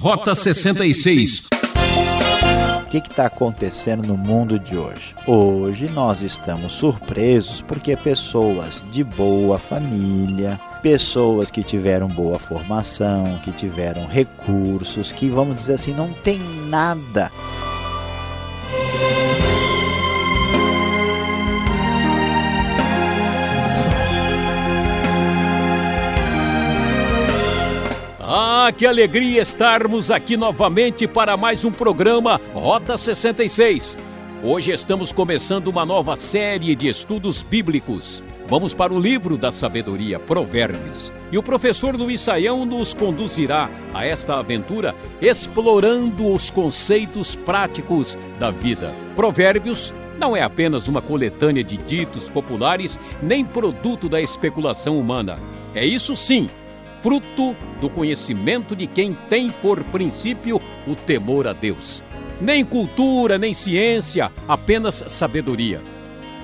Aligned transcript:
Rota 0.00 0.34
66. 0.34 1.48
O 2.82 2.86
que 2.86 2.96
está 2.96 3.26
acontecendo 3.26 4.02
no 4.08 4.16
mundo 4.16 4.58
de 4.58 4.74
hoje? 4.74 5.14
Hoje 5.26 5.90
nós 5.90 6.22
estamos 6.22 6.72
surpresos 6.72 7.60
porque 7.60 7.94
pessoas 7.98 8.82
de 8.90 9.04
boa 9.04 9.58
família, 9.58 10.58
pessoas 10.82 11.50
que 11.50 11.62
tiveram 11.62 12.08
boa 12.08 12.38
formação, 12.38 13.38
que 13.44 13.52
tiveram 13.52 14.06
recursos, 14.06 15.12
que 15.12 15.28
vamos 15.28 15.56
dizer 15.56 15.74
assim, 15.74 15.92
não 15.92 16.10
tem 16.14 16.40
nada 16.70 17.30
Que 28.76 28.86
alegria 28.86 29.42
estarmos 29.42 30.10
aqui 30.10 30.36
novamente 30.36 31.06
para 31.06 31.36
mais 31.36 31.64
um 31.64 31.72
programa 31.72 32.40
Rota 32.54 32.96
66. 32.96 33.98
Hoje 34.42 34.72
estamos 34.72 35.12
começando 35.12 35.66
uma 35.66 35.84
nova 35.84 36.14
série 36.14 36.74
de 36.76 36.88
estudos 36.88 37.42
bíblicos. 37.42 38.22
Vamos 38.46 38.72
para 38.72 38.92
o 38.92 39.00
livro 39.00 39.36
da 39.36 39.50
sabedoria, 39.50 40.18
Provérbios. 40.18 41.12
E 41.32 41.36
o 41.36 41.42
professor 41.42 41.96
Luiz 41.96 42.20
Saião 42.20 42.64
nos 42.64 42.94
conduzirá 42.94 43.68
a 43.92 44.06
esta 44.06 44.38
aventura 44.38 44.94
explorando 45.20 46.32
os 46.32 46.48
conceitos 46.50 47.34
práticos 47.34 48.16
da 48.38 48.50
vida. 48.50 48.94
Provérbios 49.16 49.92
não 50.18 50.36
é 50.36 50.42
apenas 50.42 50.86
uma 50.86 51.02
coletânea 51.02 51.64
de 51.64 51.76
ditos 51.76 52.28
populares, 52.28 52.98
nem 53.22 53.44
produto 53.44 54.08
da 54.08 54.20
especulação 54.20 54.98
humana. 54.98 55.38
É 55.74 55.84
isso 55.84 56.16
sim 56.16 56.48
fruto 57.02 57.56
do 57.80 57.88
conhecimento 57.88 58.76
de 58.76 58.86
quem 58.86 59.14
tem 59.28 59.50
por 59.50 59.82
princípio 59.84 60.60
o 60.86 60.94
temor 60.94 61.46
a 61.46 61.52
Deus. 61.52 62.02
Nem 62.40 62.64
cultura, 62.64 63.38
nem 63.38 63.52
ciência, 63.52 64.30
apenas 64.48 65.04
sabedoria. 65.06 65.80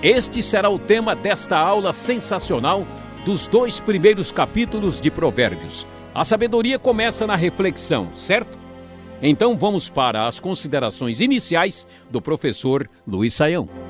Este 0.02 0.42
será 0.42 0.68
o 0.68 0.78
tema 0.78 1.14
desta 1.14 1.58
aula 1.58 1.92
sensacional 1.92 2.86
dos 3.24 3.46
dois 3.46 3.80
primeiros 3.80 4.30
capítulos 4.30 5.00
de 5.00 5.10
Provérbios. 5.10 5.86
A 6.14 6.24
sabedoria 6.24 6.78
começa 6.78 7.26
na 7.26 7.34
reflexão, 7.34 8.14
certo? 8.14 8.58
Então 9.20 9.56
vamos 9.56 9.88
para 9.88 10.26
as 10.26 10.38
considerações 10.38 11.20
iniciais 11.20 11.86
do 12.10 12.20
professor 12.20 12.88
Luiz 13.06 13.34
Saião. 13.34 13.85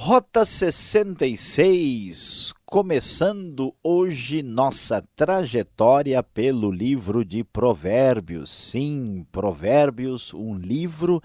Rota 0.00 0.44
66, 0.44 2.54
começando 2.64 3.74
hoje 3.82 4.44
nossa 4.44 5.02
trajetória 5.16 6.22
pelo 6.22 6.70
livro 6.70 7.24
de 7.24 7.42
Provérbios. 7.42 8.48
Sim, 8.48 9.26
Provérbios, 9.32 10.32
um 10.32 10.54
livro 10.54 11.20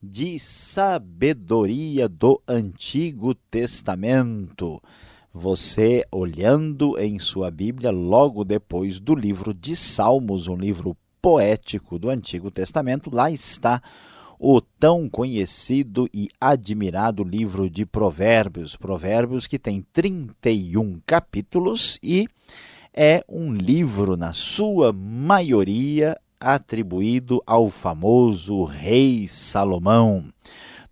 de 0.00 0.38
sabedoria 0.38 2.06
do 2.06 2.38
Antigo 2.46 3.34
Testamento. 3.34 4.78
Você 5.32 6.04
olhando 6.12 6.98
em 6.98 7.18
sua 7.18 7.50
Bíblia, 7.50 7.90
logo 7.90 8.44
depois 8.44 9.00
do 9.00 9.14
livro 9.14 9.54
de 9.54 9.74
Salmos, 9.74 10.48
um 10.48 10.56
livro 10.56 10.94
poético 11.22 11.98
do 11.98 12.10
Antigo 12.10 12.50
Testamento, 12.50 13.08
lá 13.10 13.30
está 13.30 13.80
o 13.80 14.17
tão 14.78 15.08
conhecido 15.08 16.08
e 16.14 16.28
admirado 16.40 17.24
livro 17.24 17.68
de 17.68 17.84
Provérbios. 17.84 18.76
Provérbios 18.76 19.46
que 19.46 19.58
tem 19.58 19.84
31 19.92 21.00
capítulos 21.04 21.98
e 22.02 22.26
é 22.94 23.24
um 23.28 23.52
livro, 23.52 24.16
na 24.16 24.32
sua 24.32 24.92
maioria, 24.92 26.18
atribuído 26.40 27.42
ao 27.46 27.68
famoso 27.68 28.64
rei 28.64 29.26
Salomão. 29.28 30.24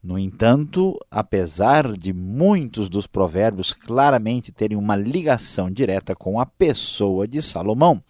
No 0.03 0.17
entanto, 0.17 0.97
apesar 1.11 1.97
de 1.97 2.13
muitos 2.13 2.89
dos 2.89 3.09
provérbios 3.09 3.73
claramente 3.73 4.53
terem 4.53 4.79
uma 4.79 4.95
ligação 4.95 5.69
direta 5.69 6.15
com 6.15 6.39
a 6.39 6.47
pessoa 6.47 7.27
de 7.27 7.43
Salomão, 7.43 8.01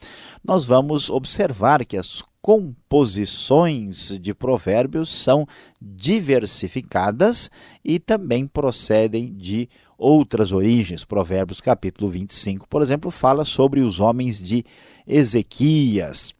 nós 0.44 0.66
vamos 0.66 1.09
observar 1.09 1.87
que 1.87 1.97
as 1.97 2.22
composições 2.47 4.17
de 4.21 4.33
provérbios 4.33 5.11
são 5.11 5.49
diversificadas 5.83 7.51
e 7.84 7.99
também 7.99 8.47
procedem 8.47 9.34
de 9.34 9.69
outras 9.99 10.53
origens. 10.53 11.05
Provérbios 11.05 11.61
capítulo 11.61 12.09
25, 12.09 12.69
por 12.69 12.83
exemplo, 12.83 13.11
fala 13.11 13.45
sobre 13.45 13.81
os 13.81 13.99
homens 13.99 14.41
de 14.41 14.65
Ezequias. 15.05 16.33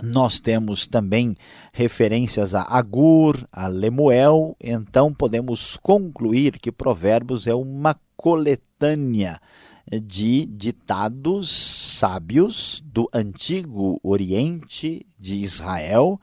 Nós 0.00 0.38
temos 0.38 0.86
também 0.86 1.34
referências 1.72 2.54
a 2.54 2.62
Agur, 2.62 3.48
a 3.50 3.66
Lemuel, 3.66 4.56
então 4.60 5.12
podemos 5.12 5.76
concluir 5.76 6.56
que 6.60 6.70
Provérbios 6.70 7.48
é 7.48 7.54
uma 7.54 7.96
coletânea 8.16 9.40
de 9.90 10.46
ditados 10.46 11.50
sábios 11.50 12.82
do 12.84 13.08
antigo 13.12 14.00
Oriente 14.02 15.06
de 15.18 15.36
Israel 15.36 16.20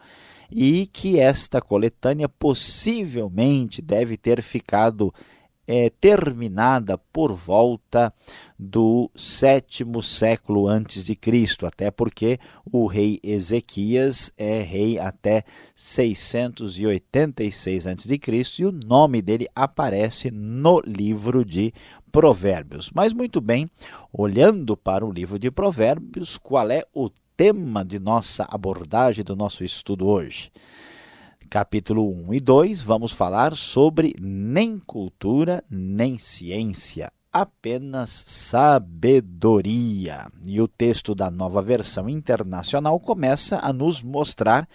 e 0.51 0.87
que 0.87 1.19
esta 1.19 1.61
coletânea 1.61 2.27
possivelmente 2.27 3.81
deve 3.81 4.17
ter 4.17 4.41
ficado 4.41 5.13
é, 5.65 5.89
terminada 5.89 6.97
por 6.97 7.31
volta 7.33 8.13
do 8.59 9.09
sétimo 9.15 10.03
século 10.03 10.67
antes 10.67 11.05
de 11.05 11.15
Cristo, 11.15 11.65
até 11.65 11.89
porque 11.89 12.37
o 12.71 12.85
rei 12.85 13.19
Ezequias 13.23 14.31
é 14.37 14.61
rei 14.61 14.99
até 14.99 15.43
686 15.73 17.87
antes 17.87 18.05
de 18.05 18.19
Cristo 18.19 18.61
e 18.61 18.65
o 18.65 18.71
nome 18.71 19.21
dele 19.21 19.47
aparece 19.55 20.29
no 20.31 20.81
livro 20.81 21.45
de 21.45 21.73
Provérbios. 22.13 22.91
Mas 22.93 23.11
muito 23.11 23.41
bem, 23.41 23.67
olhando 24.13 24.77
para 24.77 25.03
o 25.03 25.11
livro 25.11 25.39
de 25.39 25.49
Provérbios, 25.49 26.37
qual 26.37 26.69
é 26.69 26.83
o 26.93 27.09
tema 27.35 27.83
de 27.83 27.97
nossa 27.97 28.45
abordagem 28.47 29.23
do 29.23 29.35
nosso 29.35 29.63
estudo 29.63 30.07
hoje? 30.07 30.51
Capítulo 31.49 32.07
1 32.27 32.35
e 32.35 32.39
2, 32.39 32.81
vamos 32.83 33.13
falar 33.13 33.55
sobre 33.55 34.13
nem 34.21 34.77
cultura, 34.77 35.63
nem 35.67 36.19
ciência, 36.19 37.11
apenas 37.31 38.23
sabedoria. 38.27 40.27
E 40.47 40.61
o 40.61 40.67
texto 40.67 41.15
da 41.15 41.31
nova 41.31 41.63
versão 41.63 42.07
internacional 42.07 42.99
começa 42.99 43.57
a 43.57 43.73
nos 43.73 44.03
mostrar 44.03 44.69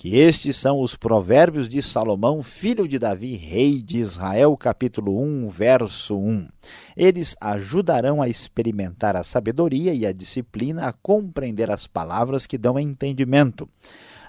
que 0.00 0.16
estes 0.16 0.56
são 0.56 0.80
os 0.80 0.96
provérbios 0.96 1.68
de 1.68 1.82
Salomão, 1.82 2.42
filho 2.42 2.88
de 2.88 2.98
Davi, 2.98 3.36
rei 3.36 3.82
de 3.82 3.98
Israel, 3.98 4.56
capítulo 4.56 5.22
1, 5.22 5.46
verso 5.50 6.16
1. 6.18 6.48
Eles 6.96 7.36
ajudarão 7.38 8.22
a 8.22 8.26
experimentar 8.26 9.14
a 9.14 9.22
sabedoria 9.22 9.92
e 9.92 10.06
a 10.06 10.12
disciplina, 10.12 10.86
a 10.86 10.92
compreender 10.94 11.70
as 11.70 11.86
palavras 11.86 12.46
que 12.46 12.56
dão 12.56 12.78
entendimento, 12.78 13.68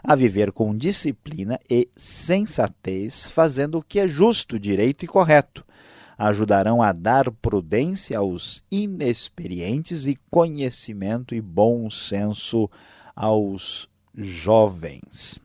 a 0.04 0.14
viver 0.14 0.52
com 0.52 0.76
disciplina 0.76 1.58
e 1.70 1.88
sensatez, 1.96 3.32
fazendo 3.32 3.78
o 3.78 3.82
que 3.82 4.02
é 4.02 4.10
justo, 4.10 4.60
direito 4.60 5.06
e 5.06 5.08
correto. 5.08 5.66
Ajudarão 6.18 6.82
a 6.82 6.92
dar 6.92 7.32
prudência 7.32 8.18
aos 8.18 8.62
inexperientes 8.70 10.06
e 10.06 10.20
conhecimento 10.30 11.34
e 11.34 11.40
bom 11.40 11.90
senso 11.90 12.70
aos 13.16 13.88
jovens. 14.14 15.41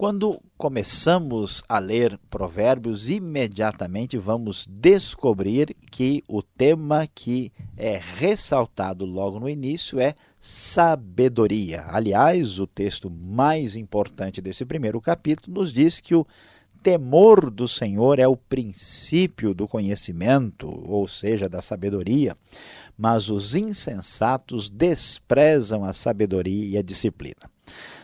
Quando 0.00 0.40
começamos 0.56 1.62
a 1.68 1.78
ler 1.78 2.18
Provérbios, 2.30 3.10
imediatamente 3.10 4.16
vamos 4.16 4.66
descobrir 4.66 5.76
que 5.90 6.24
o 6.26 6.42
tema 6.42 7.06
que 7.06 7.52
é 7.76 8.00
ressaltado 8.16 9.04
logo 9.04 9.38
no 9.38 9.46
início 9.46 10.00
é 10.00 10.14
sabedoria. 10.40 11.84
Aliás, 11.86 12.58
o 12.58 12.66
texto 12.66 13.10
mais 13.10 13.76
importante 13.76 14.40
desse 14.40 14.64
primeiro 14.64 15.02
capítulo 15.02 15.60
nos 15.60 15.70
diz 15.70 16.00
que 16.00 16.14
o 16.14 16.26
temor 16.82 17.50
do 17.50 17.68
Senhor 17.68 18.18
é 18.18 18.26
o 18.26 18.38
princípio 18.38 19.52
do 19.52 19.68
conhecimento, 19.68 20.66
ou 20.66 21.06
seja, 21.06 21.46
da 21.46 21.60
sabedoria, 21.60 22.34
mas 22.96 23.28
os 23.28 23.54
insensatos 23.54 24.70
desprezam 24.70 25.84
a 25.84 25.92
sabedoria 25.92 26.64
e 26.64 26.78
a 26.78 26.82
disciplina. 26.82 27.50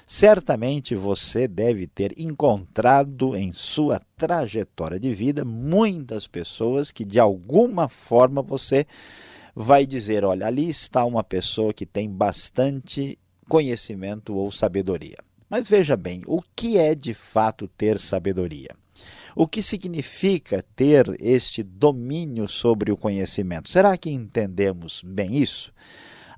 Certamente 0.06 0.94
você 0.94 1.48
deve 1.48 1.88
ter 1.88 2.14
encontrado 2.16 3.34
em 3.34 3.52
sua 3.52 4.00
trajetória 4.16 5.00
de 5.00 5.12
vida 5.12 5.44
muitas 5.44 6.28
pessoas 6.28 6.92
que 6.92 7.04
de 7.04 7.18
alguma 7.18 7.88
forma 7.88 8.40
você 8.40 8.86
vai 9.52 9.84
dizer: 9.84 10.24
olha, 10.24 10.46
ali 10.46 10.68
está 10.68 11.04
uma 11.04 11.24
pessoa 11.24 11.74
que 11.74 11.84
tem 11.84 12.08
bastante 12.08 13.18
conhecimento 13.48 14.36
ou 14.36 14.52
sabedoria. 14.52 15.16
Mas 15.50 15.68
veja 15.68 15.96
bem, 15.96 16.22
o 16.26 16.40
que 16.54 16.78
é 16.78 16.94
de 16.94 17.12
fato 17.12 17.66
ter 17.66 17.98
sabedoria? 17.98 18.76
O 19.34 19.46
que 19.46 19.60
significa 19.60 20.64
ter 20.76 21.16
este 21.20 21.64
domínio 21.64 22.48
sobre 22.48 22.92
o 22.92 22.96
conhecimento? 22.96 23.68
Será 23.68 23.96
que 23.96 24.10
entendemos 24.10 25.02
bem 25.04 25.36
isso? 25.36 25.72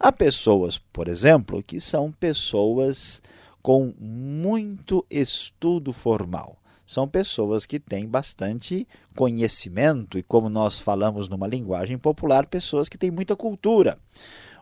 Há 0.01 0.11
pessoas, 0.11 0.79
por 0.79 1.07
exemplo, 1.07 1.63
que 1.63 1.81
são 1.81 2.11
pessoas 2.11 3.21
com 3.63 3.93
muito 3.99 5.05
estudo 5.11 5.93
formal. 5.93 6.57
São 6.87 7.07
pessoas 7.07 7.67
que 7.67 7.79
têm 7.79 8.07
bastante 8.07 8.89
conhecimento 9.15 10.19
e, 10.19 10.23
como 10.23 10.49
nós 10.49 10.79
falamos 10.79 11.29
numa 11.29 11.47
linguagem 11.47 11.99
popular, 11.99 12.47
pessoas 12.47 12.89
que 12.89 12.97
têm 12.97 13.11
muita 13.11 13.37
cultura. 13.37 13.99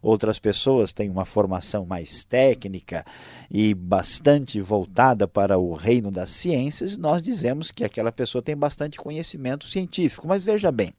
Outras 0.03 0.39
pessoas 0.39 0.93
têm 0.93 1.09
uma 1.09 1.25
formação 1.25 1.87
mais 1.87 2.25
técnica 2.25 3.05
e 3.51 3.75
bastante 3.75 4.61
voltada 4.61 5.27
para 5.27 5.59
o 5.59 5.73
reino 5.73 6.11
das 6.11 6.31
ciências, 6.31 6.97
nós 6.97 7.23
dizemos 7.23 7.71
que 7.71 7.85
aquela 7.85 8.13
pessoa 8.13 8.43
tem 8.43 8.57
bastante 8.57 8.99
conhecimento 8.99 9.67
científico. 9.67 10.27
Mas 10.27 10.45
veja 10.45 10.71
bem, 10.71 10.93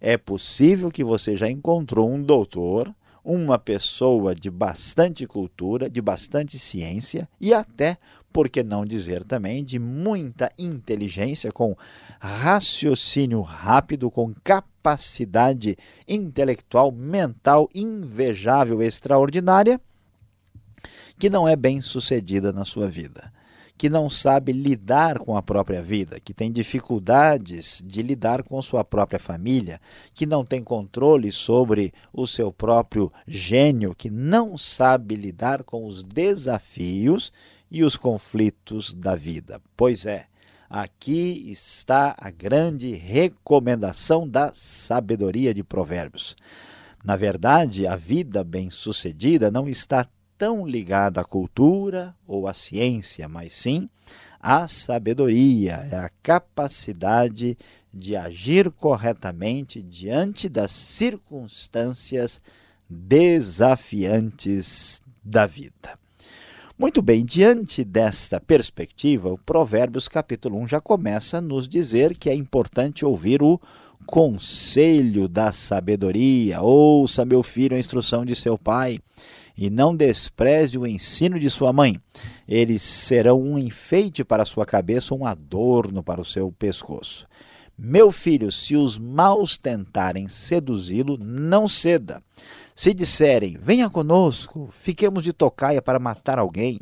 é 0.00 0.16
possível 0.16 0.90
que 0.90 1.04
você 1.04 1.36
já 1.36 1.50
encontrou 1.50 2.10
um 2.10 2.22
doutor, 2.22 2.94
uma 3.24 3.58
pessoa 3.58 4.34
de 4.34 4.50
bastante 4.50 5.26
cultura, 5.26 5.88
de 5.88 6.02
bastante 6.02 6.58
ciência 6.58 7.28
e 7.40 7.54
até, 7.54 7.96
por 8.32 8.48
que 8.48 8.62
não 8.62 8.84
dizer 8.84 9.24
também, 9.24 9.64
de 9.64 9.78
muita 9.78 10.50
inteligência, 10.58 11.50
com 11.50 11.76
raciocínio 12.20 13.40
rápido, 13.40 14.10
com 14.10 14.34
capacidade 14.44 15.76
intelectual, 16.06 16.92
mental 16.92 17.68
invejável, 17.74 18.82
extraordinária, 18.82 19.80
que 21.18 21.30
não 21.30 21.48
é 21.48 21.56
bem 21.56 21.80
sucedida 21.80 22.52
na 22.52 22.64
sua 22.64 22.88
vida 22.88 23.33
que 23.76 23.88
não 23.88 24.08
sabe 24.08 24.52
lidar 24.52 25.18
com 25.18 25.36
a 25.36 25.42
própria 25.42 25.82
vida, 25.82 26.20
que 26.20 26.32
tem 26.32 26.50
dificuldades 26.50 27.82
de 27.84 28.02
lidar 28.02 28.42
com 28.42 28.60
sua 28.62 28.84
própria 28.84 29.18
família, 29.18 29.80
que 30.12 30.26
não 30.26 30.44
tem 30.44 30.62
controle 30.62 31.32
sobre 31.32 31.92
o 32.12 32.26
seu 32.26 32.52
próprio 32.52 33.12
gênio, 33.26 33.94
que 33.94 34.10
não 34.10 34.56
sabe 34.56 35.16
lidar 35.16 35.64
com 35.64 35.86
os 35.86 36.02
desafios 36.02 37.32
e 37.70 37.82
os 37.82 37.96
conflitos 37.96 38.94
da 38.94 39.16
vida. 39.16 39.60
Pois 39.76 40.06
é, 40.06 40.26
aqui 40.70 41.50
está 41.50 42.14
a 42.16 42.30
grande 42.30 42.94
recomendação 42.94 44.28
da 44.28 44.52
sabedoria 44.54 45.52
de 45.52 45.64
Provérbios. 45.64 46.36
Na 47.04 47.16
verdade, 47.16 47.86
a 47.86 47.96
vida 47.96 48.42
bem-sucedida 48.42 49.50
não 49.50 49.68
está 49.68 50.08
tão 50.36 50.66
ligada 50.66 51.20
à 51.20 51.24
cultura 51.24 52.14
ou 52.26 52.46
à 52.46 52.54
ciência, 52.54 53.28
mas 53.28 53.54
sim 53.54 53.88
à 54.44 54.68
sabedoria, 54.68 55.88
é 55.90 55.96
a 55.96 56.10
capacidade 56.22 57.56
de 57.90 58.14
agir 58.14 58.70
corretamente 58.70 59.82
diante 59.82 60.50
das 60.50 60.70
circunstâncias 60.70 62.42
desafiantes 62.86 65.00
da 65.24 65.46
vida. 65.46 65.98
Muito 66.78 67.00
bem, 67.00 67.24
diante 67.24 67.82
desta 67.82 68.38
perspectiva, 68.38 69.32
o 69.32 69.38
Provérbios 69.38 70.08
capítulo 70.08 70.58
1 70.58 70.68
já 70.68 70.80
começa 70.80 71.38
a 71.38 71.40
nos 71.40 71.66
dizer 71.66 72.18
que 72.18 72.28
é 72.28 72.34
importante 72.34 73.02
ouvir 73.02 73.42
o 73.42 73.58
conselho 74.04 75.26
da 75.26 75.52
sabedoria. 75.52 76.60
Ouça, 76.60 77.24
meu 77.24 77.42
filho, 77.42 77.74
a 77.74 77.80
instrução 77.80 78.26
de 78.26 78.36
seu 78.36 78.58
pai 78.58 79.00
e 79.56 79.70
não 79.70 79.94
despreze 79.94 80.76
o 80.76 80.86
ensino 80.86 81.38
de 81.38 81.48
sua 81.48 81.72
mãe. 81.72 82.00
Eles 82.46 82.82
serão 82.82 83.40
um 83.40 83.58
enfeite 83.58 84.24
para 84.24 84.44
sua 84.44 84.66
cabeça, 84.66 85.14
um 85.14 85.26
adorno 85.26 86.02
para 86.02 86.20
o 86.20 86.24
seu 86.24 86.50
pescoço. 86.52 87.26
Meu 87.76 88.12
filho, 88.12 88.52
se 88.52 88.76
os 88.76 88.98
maus 88.98 89.56
tentarem 89.56 90.28
seduzi-lo, 90.28 91.18
não 91.18 91.66
ceda. 91.66 92.22
Se 92.74 92.92
disserem, 92.92 93.56
venha 93.60 93.90
conosco, 93.90 94.68
fiquemos 94.72 95.22
de 95.22 95.32
tocaia 95.32 95.82
para 95.82 95.98
matar 95.98 96.38
alguém, 96.38 96.80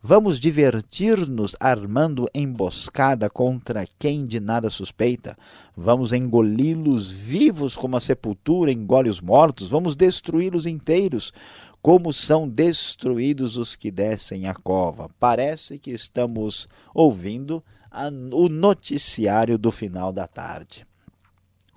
Vamos 0.00 0.38
divertir-nos 0.38 1.56
armando 1.58 2.28
emboscada 2.32 3.28
contra 3.28 3.84
quem 3.98 4.24
de 4.24 4.38
nada 4.38 4.70
suspeita. 4.70 5.36
Vamos 5.76 6.12
engoli-los 6.12 7.10
vivos 7.10 7.76
como 7.76 7.96
a 7.96 8.00
sepultura 8.00 8.70
engole 8.70 9.10
os 9.10 9.20
mortos. 9.20 9.68
Vamos 9.68 9.96
destruí-los 9.96 10.66
inteiros, 10.66 11.32
como 11.80 12.12
são 12.12 12.48
destruídos 12.48 13.56
os 13.56 13.76
que 13.76 13.90
descem 13.90 14.46
a 14.46 14.54
cova. 14.54 15.08
Parece 15.18 15.78
que 15.78 15.90
estamos 15.90 16.68
ouvindo 16.94 17.62
a, 17.90 18.08
o 18.32 18.48
noticiário 18.48 19.56
do 19.56 19.70
final 19.70 20.12
da 20.12 20.26
tarde. 20.26 20.86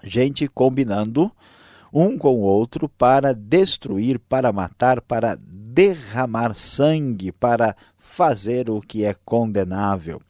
Gente 0.04 0.48
combinando 0.48 1.32
um 1.94 2.18
com 2.18 2.36
o 2.36 2.42
outro 2.42 2.88
para 2.88 3.34
destruir, 3.34 4.18
para 4.20 4.52
matar, 4.52 5.02
para 5.02 5.38
derramar 5.42 6.54
sangue, 6.54 7.32
para 7.32 7.76
fazer 7.96 8.70
o 8.70 8.82
que 8.82 9.04
é 9.04 9.14
condenável. 9.26 10.22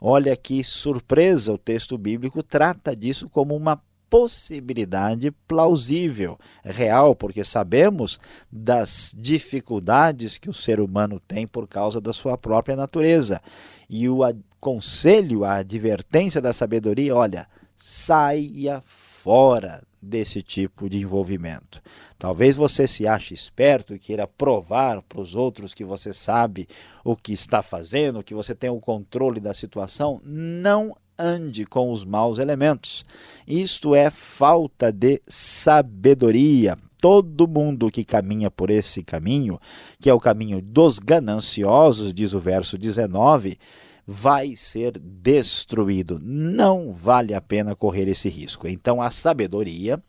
Olha 0.00 0.36
que 0.36 0.62
surpresa, 0.62 1.52
o 1.52 1.58
texto 1.58 1.98
bíblico 1.98 2.42
trata 2.42 2.94
disso 2.94 3.28
como 3.28 3.56
uma 3.56 3.82
possibilidade 4.10 5.30
plausível, 5.46 6.38
real, 6.64 7.14
porque 7.14 7.44
sabemos 7.44 8.18
das 8.50 9.14
dificuldades 9.16 10.38
que 10.38 10.50
o 10.50 10.54
ser 10.54 10.80
humano 10.80 11.20
tem 11.20 11.46
por 11.46 11.66
causa 11.66 12.00
da 12.00 12.12
sua 12.12 12.36
própria 12.36 12.76
natureza. 12.76 13.40
E 13.88 14.08
o 14.08 14.20
conselho, 14.58 15.44
a 15.44 15.56
advertência 15.56 16.40
da 16.40 16.52
sabedoria, 16.52 17.14
olha, 17.14 17.46
saia 17.76 18.82
fora 18.84 19.82
desse 20.00 20.42
tipo 20.42 20.88
de 20.88 20.98
envolvimento. 20.98 21.82
Talvez 22.18 22.56
você 22.56 22.86
se 22.86 23.06
ache 23.06 23.34
esperto 23.34 23.94
e 23.94 23.98
queira 23.98 24.26
provar 24.26 25.02
para 25.02 25.20
os 25.20 25.34
outros 25.34 25.72
que 25.72 25.84
você 25.84 26.12
sabe 26.12 26.68
o 27.04 27.14
que 27.14 27.32
está 27.32 27.62
fazendo, 27.62 28.22
que 28.22 28.34
você 28.34 28.54
tem 28.54 28.70
o 28.70 28.80
controle 28.80 29.38
da 29.40 29.54
situação. 29.54 30.20
Não 30.24 30.96
ande 31.18 31.64
com 31.64 31.90
os 31.90 32.04
maus 32.04 32.38
elementos. 32.38 33.04
Isto 33.46 33.94
é 33.94 34.10
falta 34.10 34.92
de 34.92 35.20
sabedoria. 35.26 36.78
Todo 37.00 37.48
mundo 37.48 37.90
que 37.90 38.04
caminha 38.04 38.50
por 38.50 38.70
esse 38.70 39.02
caminho, 39.02 39.60
que 40.00 40.10
é 40.10 40.14
o 40.14 40.20
caminho 40.20 40.60
dos 40.60 40.98
gananciosos, 40.98 42.12
diz 42.12 42.34
o 42.34 42.40
verso 42.40 42.76
19, 42.76 43.58
vai 44.06 44.56
ser 44.56 44.98
destruído. 44.98 46.18
Não 46.22 46.92
vale 46.92 47.34
a 47.34 47.40
pena 47.40 47.76
correr 47.76 48.08
esse 48.08 48.28
risco. 48.28 48.66
Então, 48.66 49.02
a 49.02 49.10
sabedoria 49.10 50.02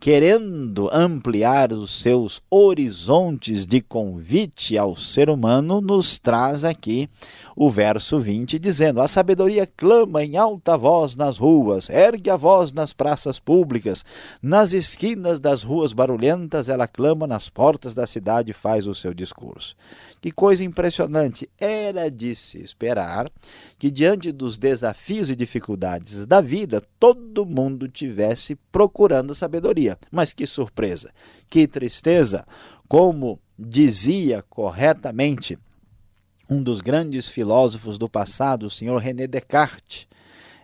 querendo 0.00 0.88
ampliar 0.92 1.72
os 1.72 2.00
seus 2.00 2.40
horizontes 2.48 3.66
de 3.66 3.80
convite 3.80 4.78
ao 4.78 4.94
ser 4.94 5.28
humano, 5.28 5.80
nos 5.80 6.18
traz 6.18 6.62
aqui 6.64 7.08
o 7.56 7.68
verso 7.68 8.18
20, 8.18 8.58
dizendo: 8.58 9.00
A 9.00 9.08
sabedoria 9.08 9.66
clama 9.66 10.22
em 10.22 10.36
alta 10.36 10.76
voz 10.76 11.16
nas 11.16 11.38
ruas, 11.38 11.90
ergue 11.90 12.30
a 12.30 12.36
voz 12.36 12.72
nas 12.72 12.92
praças 12.92 13.40
públicas, 13.40 14.04
nas 14.40 14.72
esquinas 14.72 15.40
das 15.40 15.62
ruas 15.62 15.92
barulhentas, 15.92 16.68
ela 16.68 16.86
clama 16.86 17.26
nas 17.26 17.48
portas 17.48 17.94
da 17.94 18.06
cidade 18.06 18.52
e 18.52 18.54
faz 18.54 18.86
o 18.86 18.94
seu 18.94 19.12
discurso. 19.12 19.74
Que 20.20 20.30
coisa 20.30 20.64
impressionante! 20.64 21.48
Era 21.58 22.10
de 22.10 22.34
se 22.34 22.60
esperar 22.60 23.30
que, 23.78 23.90
diante 23.90 24.32
dos 24.32 24.58
desafios 24.58 25.30
e 25.30 25.36
dificuldades 25.36 26.26
da 26.26 26.40
vida, 26.40 26.82
todo 26.98 27.46
mundo 27.46 27.88
tivesse 27.88 28.56
procurando 28.72 29.34
sabedoria. 29.34 29.96
Mas 30.10 30.32
que 30.32 30.46
surpresa! 30.46 31.12
Que 31.48 31.66
tristeza! 31.68 32.46
Como 32.88 33.38
dizia 33.58 34.42
corretamente 34.42 35.58
um 36.48 36.62
dos 36.62 36.80
grandes 36.80 37.28
filósofos 37.28 37.98
do 37.98 38.08
passado, 38.08 38.66
o 38.66 38.70
senhor 38.70 38.98
René 38.98 39.26
Descartes, 39.26 40.06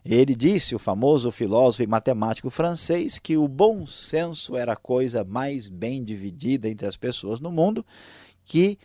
ele 0.04 0.34
disse, 0.34 0.74
o 0.74 0.78
famoso 0.78 1.30
filósofo 1.30 1.82
e 1.82 1.86
matemático 1.86 2.50
francês, 2.50 3.18
que 3.18 3.36
o 3.36 3.48
bom 3.48 3.86
senso 3.86 4.54
era 4.56 4.74
a 4.74 4.76
coisa 4.76 5.24
mais 5.24 5.66
bem 5.66 6.04
dividida 6.04 6.68
entre 6.68 6.86
as 6.86 6.96
pessoas 6.96 7.40
no 7.40 7.50
mundo, 7.50 7.84
que 8.44 8.78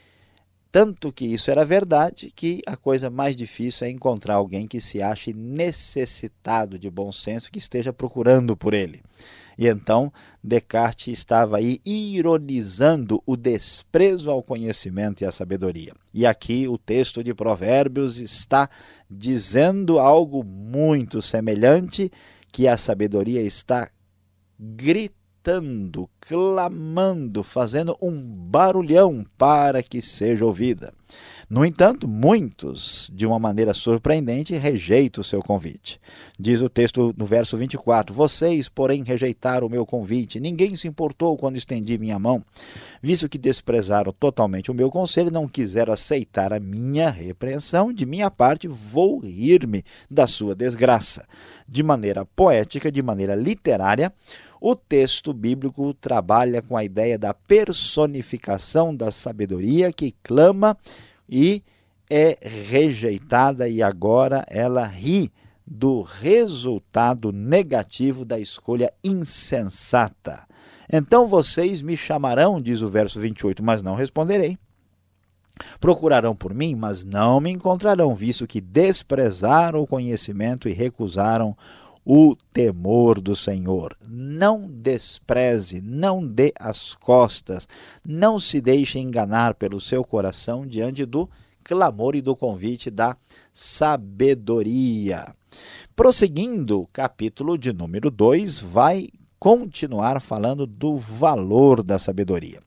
tanto 0.72 1.12
que 1.12 1.26
isso 1.26 1.50
era 1.50 1.66
verdade 1.66 2.32
que 2.36 2.62
a 2.66 2.78
coisa 2.78 3.10
mais 3.10 3.36
difícil 3.36 3.88
é 3.88 3.90
encontrar 3.90 4.36
alguém 4.36 4.68
que 4.68 4.80
se 4.80 5.02
ache 5.02 5.34
necessitado 5.34 6.78
de 6.78 6.90
bom 6.90 7.12
senso, 7.12 7.52
que 7.52 7.58
esteja 7.58 7.92
procurando 7.92 8.56
por 8.56 8.74
ele. 8.74 9.02
E 9.58 9.68
então 9.68 10.14
Descartes 10.44 11.08
estava 11.12 11.58
aí 11.58 11.82
ironizando 11.84 13.22
o 13.26 13.36
desprezo 13.36 14.30
ao 14.30 14.42
conhecimento 14.42 15.22
e 15.22 15.26
à 15.26 15.32
sabedoria. 15.32 15.94
E 16.14 16.26
aqui 16.26 16.68
o 16.68 16.78
texto 16.78 17.24
de 17.24 17.34
Provérbios 17.34 18.20
está 18.20 18.70
dizendo 19.10 20.00
algo 20.00 20.44
muito 20.44 21.22
semelhante, 21.22 22.12
que 22.52 22.68
a 22.68 22.78
sabedoria 22.78 23.42
está 23.42 23.90
gritando 24.58 25.19
gritando, 25.50 26.08
clamando, 26.22 27.44
fazendo 27.44 27.98
um 28.00 28.22
barulhão 28.22 29.26
para 29.36 29.82
que 29.82 30.00
seja 30.00 30.46
ouvida. 30.46 30.94
No 31.50 31.66
entanto, 31.66 32.08
muitos, 32.08 33.10
de 33.12 33.26
uma 33.26 33.40
maneira 33.40 33.74
surpreendente, 33.74 34.54
rejeitam 34.54 35.22
o 35.22 35.26
seu 35.26 35.42
convite. 35.42 36.00
Diz 36.40 36.62
o 36.62 36.70
texto 36.70 37.12
no 37.18 37.26
verso 37.26 37.58
24: 37.58 38.14
Vocês, 38.14 38.70
porém, 38.70 39.04
rejeitaram 39.04 39.66
o 39.66 39.70
meu 39.70 39.84
convite. 39.88 40.40
Ninguém 40.40 40.76
se 40.76 40.88
importou 40.88 41.36
quando 41.36 41.58
estendi 41.58 41.98
minha 41.98 42.20
mão. 42.20 42.46
Visto 43.02 43.28
que 43.28 43.40
desprezaram 43.40 44.12
totalmente 44.12 44.70
o 44.70 44.76
meu 44.76 44.92
conselho, 44.92 45.32
não 45.32 45.48
quiseram 45.48 45.92
aceitar 45.92 46.54
a 46.54 46.60
minha 46.60 47.10
repreensão, 47.10 47.92
de 47.92 48.06
minha 48.06 48.30
parte, 48.30 48.68
vou 48.68 49.18
rir-me 49.18 49.84
da 50.12 50.28
sua 50.28 50.54
desgraça. 50.54 51.26
De 51.68 51.82
maneira 51.82 52.26
poética, 52.26 52.92
de 52.92 53.02
maneira 53.02 53.34
literária, 53.34 54.14
o 54.62 54.76
texto 54.76 55.34
bíblico 55.34 55.94
trabalha 55.94 56.62
com 56.62 56.76
a 56.76 56.84
ideia 56.84 57.18
da 57.18 57.34
personificação 57.34 58.96
da 58.96 59.12
sabedoria 59.12 59.92
que 59.94 60.14
clama 60.24 60.78
e 61.28 61.64
é 62.10 62.38
rejeitada, 62.42 63.70
e 63.70 63.84
agora 63.84 64.44
ela 64.50 64.86
ri 64.86 65.32
do 65.66 66.02
resultado 66.02 67.32
negativo 67.32 68.26
da 68.26 68.40
escolha 68.40 68.92
insensata. 69.04 70.48
Então 70.92 71.28
vocês 71.28 71.84
me 71.84 71.96
chamarão, 71.96 72.60
diz 72.60 72.82
o 72.82 72.90
verso 72.90 73.20
28, 73.20 73.62
mas 73.62 73.84
não 73.84 73.94
responderei. 73.94 74.58
Procurarão 75.80 76.36
por 76.36 76.54
mim, 76.54 76.74
mas 76.74 77.04
não 77.04 77.40
me 77.40 77.52
encontrarão, 77.52 78.16
visto 78.16 78.48
que 78.48 78.60
desprezaram 78.60 79.82
o 79.82 79.88
conhecimento 79.88 80.68
e 80.68 80.74
recusaram 80.74 81.56
o 82.12 82.36
temor 82.52 83.22
do 83.22 83.36
Senhor. 83.36 83.96
Não 84.10 84.68
despreze, 84.68 85.80
não 85.80 86.26
dê 86.26 86.52
as 86.60 86.96
costas, 86.96 87.68
não 88.04 88.40
se 88.40 88.60
deixe 88.60 88.98
enganar 88.98 89.54
pelo 89.54 89.80
seu 89.80 90.04
coração 90.04 90.66
diante 90.66 91.06
do 91.06 91.30
clamor 91.64 92.16
e 92.16 92.22
do 92.24 92.36
convite 92.36 92.90
da 92.90 93.16
sabedoria. 93.54 95.36
Prosseguindo, 95.96 96.90
capítulo 96.92 97.56
de 97.56 97.72
número 97.72 98.10
2 98.10 98.60
vai 98.60 99.10
continuar 99.38 100.20
falando 100.20 100.66
do 100.66 100.98
valor 100.98 101.84
da 101.84 102.00
sabedoria. 102.00 102.60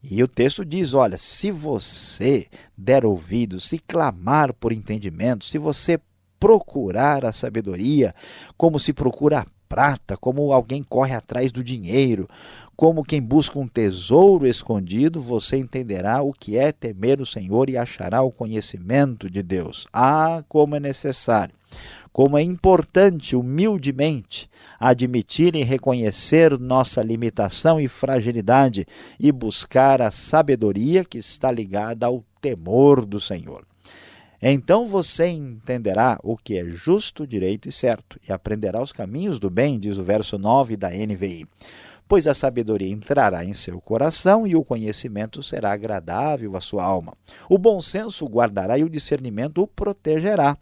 E 0.00 0.22
o 0.22 0.28
texto 0.28 0.64
diz: 0.64 0.94
olha, 0.94 1.18
se 1.18 1.50
você 1.50 2.46
der 2.78 3.04
ouvidos, 3.04 3.64
se 3.64 3.80
clamar 3.80 4.52
por 4.52 4.72
entendimento, 4.72 5.44
se 5.44 5.58
você 5.58 5.98
procurar 6.38 7.24
a 7.24 7.32
sabedoria, 7.32 8.14
como 8.56 8.78
se 8.78 8.92
procura 8.92 9.40
a 9.40 9.46
prata, 9.68 10.16
como 10.16 10.52
alguém 10.52 10.82
corre 10.82 11.14
atrás 11.14 11.50
do 11.50 11.62
dinheiro, 11.62 12.28
como 12.76 13.04
quem 13.04 13.20
busca 13.20 13.58
um 13.58 13.66
tesouro 13.66 14.46
escondido, 14.46 15.20
você 15.20 15.56
entenderá 15.56 16.22
o 16.22 16.32
que 16.32 16.56
é 16.56 16.72
temer 16.72 17.20
o 17.20 17.26
Senhor 17.26 17.70
e 17.70 17.76
achará 17.76 18.22
o 18.22 18.30
conhecimento 18.30 19.30
de 19.30 19.42
Deus. 19.42 19.86
Ah, 19.92 20.44
como 20.48 20.76
é 20.76 20.80
necessário, 20.80 21.54
como 22.12 22.36
é 22.36 22.42
importante, 22.42 23.34
humildemente, 23.34 24.48
admitir 24.78 25.56
e 25.56 25.62
reconhecer 25.62 26.58
nossa 26.58 27.02
limitação 27.02 27.80
e 27.80 27.88
fragilidade 27.88 28.86
e 29.18 29.32
buscar 29.32 30.02
a 30.02 30.10
sabedoria 30.10 31.04
que 31.04 31.18
está 31.18 31.50
ligada 31.50 32.06
ao 32.06 32.22
temor 32.40 33.04
do 33.06 33.18
Senhor. 33.18 33.66
Então 34.40 34.86
você 34.86 35.28
entenderá 35.28 36.18
o 36.22 36.36
que 36.36 36.58
é 36.58 36.64
justo, 36.64 37.26
direito 37.26 37.68
e 37.68 37.72
certo, 37.72 38.18
e 38.28 38.32
aprenderá 38.32 38.82
os 38.82 38.92
caminhos 38.92 39.40
do 39.40 39.48
bem, 39.48 39.78
diz 39.78 39.96
o 39.96 40.04
verso 40.04 40.38
9 40.38 40.76
da 40.76 40.90
NVI. 40.90 41.46
Pois 42.08 42.26
a 42.26 42.34
sabedoria 42.34 42.92
entrará 42.92 43.44
em 43.44 43.52
seu 43.52 43.80
coração 43.80 44.46
e 44.46 44.54
o 44.54 44.64
conhecimento 44.64 45.42
será 45.42 45.72
agradável 45.72 46.54
à 46.56 46.60
sua 46.60 46.84
alma. 46.84 47.14
O 47.48 47.58
bom 47.58 47.80
senso 47.80 48.26
guardará 48.26 48.78
e 48.78 48.84
o 48.84 48.90
discernimento 48.90 49.62
o 49.62 49.66
protegerá. 49.66 50.56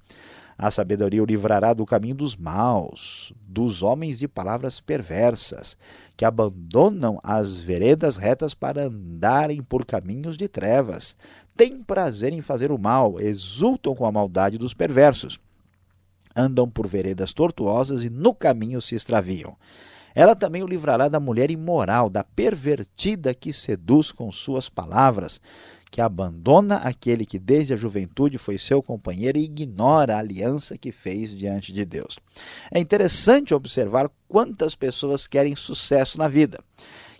A 0.57 0.71
sabedoria 0.71 1.23
o 1.23 1.26
livrará 1.26 1.75
do 1.75 1.85
caminho 1.85 2.14
dos 2.14 2.37
maus, 2.37 3.33
dos 3.47 3.83
homens 3.83 4.21
de 4.21 4.28
palavras 4.28 4.81
perversas, 4.81 5.76
que 6.16 6.25
abandonam 6.25 7.19
as 7.23 7.57
veredas 7.57 8.16
retas 8.16 8.54
para 8.54 8.85
andarem 8.85 9.62
por 9.62 9.85
caminhos 9.85 10.37
de 10.37 10.47
trevas 10.47 11.16
têm 11.56 11.82
prazer 11.82 12.32
em 12.32 12.40
fazer 12.40 12.70
o 12.70 12.78
mal, 12.78 13.20
exultam 13.20 13.94
com 13.94 14.06
a 14.06 14.12
maldade 14.12 14.58
dos 14.58 14.75
perversos. 14.75 15.38
Andam 16.37 16.68
por 16.68 16.87
veredas 16.87 17.32
tortuosas 17.32 18.02
e 18.02 18.11
no 18.11 18.34
caminho 18.34 18.82
se 18.82 18.94
extraviam. 18.94 19.56
Ela 20.14 20.37
também 20.37 20.62
o 20.62 20.66
livrará 20.66 21.08
da 21.08 21.18
mulher 21.18 21.50
imoral, 21.50 22.08
da 22.08 22.23
pervertida 22.23 23.34
que 23.34 23.52
seduz 23.52 24.12
com 24.12 24.30
suas 24.30 24.68
palavras, 24.68 25.40
que 25.90 26.00
abandona 26.00 26.76
aquele 26.76 27.25
que 27.26 27.38
desde 27.38 27.73
a 27.73 27.76
juventude 27.76 28.38
foi 28.38 28.58
seu 28.58 28.82
companheiro 28.82 29.38
e 29.38 29.44
ignora 29.44 30.16
a 30.16 30.18
aliança 30.18 30.76
que 30.76 30.90
fez 30.90 31.37
diante 31.37 31.73
de 31.73 31.84
Deus. 31.84 32.18
É 32.70 32.80
interessante 32.80 33.54
observar 33.54 34.11
quantas 34.28 34.75
pessoas 34.75 35.26
querem 35.26 35.54
sucesso 35.54 36.18
na 36.18 36.26
vida. 36.26 36.58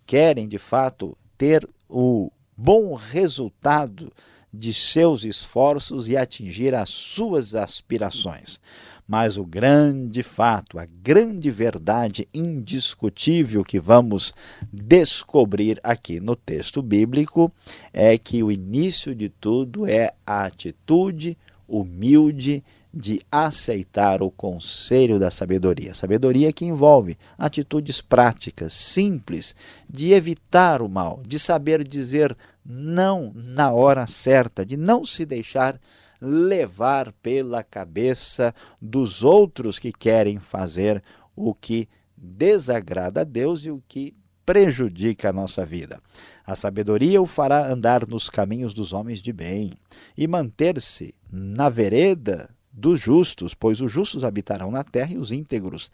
Querem, 0.07 0.49
de 0.49 0.59
fato, 0.59 1.17
ter 1.39 1.69
o 1.89 2.31
bom 2.57 2.95
resultado 2.95 4.11
de 4.53 4.73
seus 4.73 5.25
esforços 5.25 6.09
e 6.09 6.17
atingir 6.17 6.75
as 6.75 6.91
suas 6.91 7.55
aspirações. 7.55 8.61
Mas 9.07 9.37
o 9.37 9.45
grande 9.45 10.23
fato, 10.23 10.79
a 10.79 10.87
grande 10.87 11.51
verdade 11.51 12.27
indiscutível 12.33 13.63
que 13.63 13.79
vamos 13.79 14.33
descobrir 14.73 15.79
aqui 15.83 16.21
no 16.21 16.35
texto 16.35 16.81
bíblico 16.81 17.53
é 17.93 18.17
que 18.17 18.43
o 18.43 18.51
início 18.51 19.15
de 19.15 19.29
tudo 19.29 19.87
é 19.87 20.11
a 20.27 20.47
atitude 20.47 21.37
humilde 21.69 22.65
de 22.95 23.21
aceitar 23.31 24.23
o 24.23 24.31
conselho 24.31 25.19
da 25.19 25.29
sabedoria. 25.29 25.95
Sabedoria 25.95 26.53
que 26.53 26.65
envolve 26.65 27.19
atitudes 27.37 28.01
práticas, 28.01 28.73
simples, 28.73 29.57
de 29.91 30.13
evitar 30.13 30.81
o 30.81 30.89
mal, 30.89 31.21
de 31.27 31.39
saber 31.39 31.83
dizer 31.83 32.37
não 32.65 33.33
na 33.35 33.73
hora 33.73 34.07
certa, 34.07 34.65
de 34.65 34.77
não 34.77 35.05
se 35.05 35.27
deixar 35.27 35.81
levar 36.21 37.13
pela 37.15 37.65
cabeça 37.65 38.55
dos 38.81 39.25
outros 39.25 39.79
que 39.79 39.93
querem 39.93 40.39
fazer 40.39 41.03
o 41.35 41.53
que 41.53 41.89
desagrada 42.17 43.23
a 43.23 43.25
Deus 43.25 43.65
e 43.65 43.71
o 43.71 43.83
que 43.89 44.15
prejudica 44.47 45.31
a 45.31 45.33
nossa 45.33 45.67
vida. 45.67 46.01
A 46.47 46.55
sabedoria 46.55 47.21
o 47.21 47.27
fará 47.27 47.67
andar 47.67 48.07
nos 48.07 48.31
caminhos 48.31 48.73
dos 48.73 48.93
homens 48.93 49.21
de 49.21 49.33
bem 49.33 49.73
e 50.17 50.29
manter-se 50.29 51.15
na 51.31 51.69
vereda 51.69 52.54
dos 52.75 53.01
justos, 53.01 53.55
pois 53.55 53.81
os 53.81 53.91
justos 53.91 54.25
habitarão 54.25 54.71
na 54.71 54.83
terra 54.83 55.15
e 55.15 55.19
os 55.19 55.31
íntegros 55.31 55.91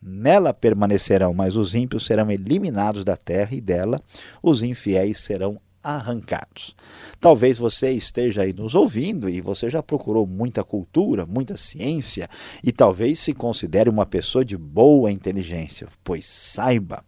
nela 0.00 0.54
permanecerão, 0.54 1.34
mas 1.34 1.56
os 1.56 1.74
ímpios 1.74 2.04
serão 2.04 2.30
eliminados 2.30 3.02
da 3.02 3.16
terra 3.16 3.54
e 3.54 3.60
dela 3.60 4.00
os 4.42 4.62
infiéis 4.62 5.18
serão 5.18 5.58
arrancados. 5.82 6.76
Talvez 7.20 7.58
você 7.58 7.92
esteja 7.92 8.42
aí 8.42 8.52
nos 8.52 8.74
ouvindo 8.74 9.28
e 9.28 9.40
você 9.40 9.70
já 9.70 9.82
procurou 9.82 10.26
muita 10.26 10.62
cultura, 10.62 11.24
muita 11.24 11.56
ciência 11.56 12.28
e 12.62 12.70
talvez 12.70 13.20
se 13.20 13.32
considere 13.32 13.88
uma 13.88 14.04
pessoa 14.04 14.44
de 14.44 14.56
boa 14.56 15.10
inteligência, 15.10 15.88
pois 16.04 16.26
saiba 16.26 17.02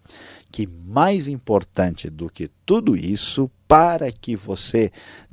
que 0.50 0.66
mais 0.66 1.28
importante 1.28 2.10
do 2.10 2.28
que 2.28 2.48
tudo 2.66 2.96
isso, 2.96 3.50
para 3.68 4.10
que 4.10 4.34
você 4.34 4.90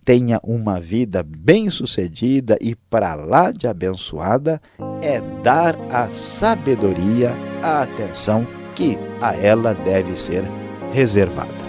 tenha 0.08 0.40
uma 0.42 0.80
vida 0.80 1.22
bem-sucedida 1.22 2.58
e 2.62 2.74
para 2.74 3.14
lá 3.14 3.52
de 3.52 3.68
abençoada, 3.68 4.62
é 5.02 5.20
dar 5.44 5.76
a 5.92 6.10
sabedoria 6.10 7.36
a 7.62 7.82
atenção 7.82 8.48
que 8.74 8.98
a 9.20 9.36
ela 9.36 9.74
deve 9.74 10.16
ser 10.16 10.46
reservada. 10.94 11.67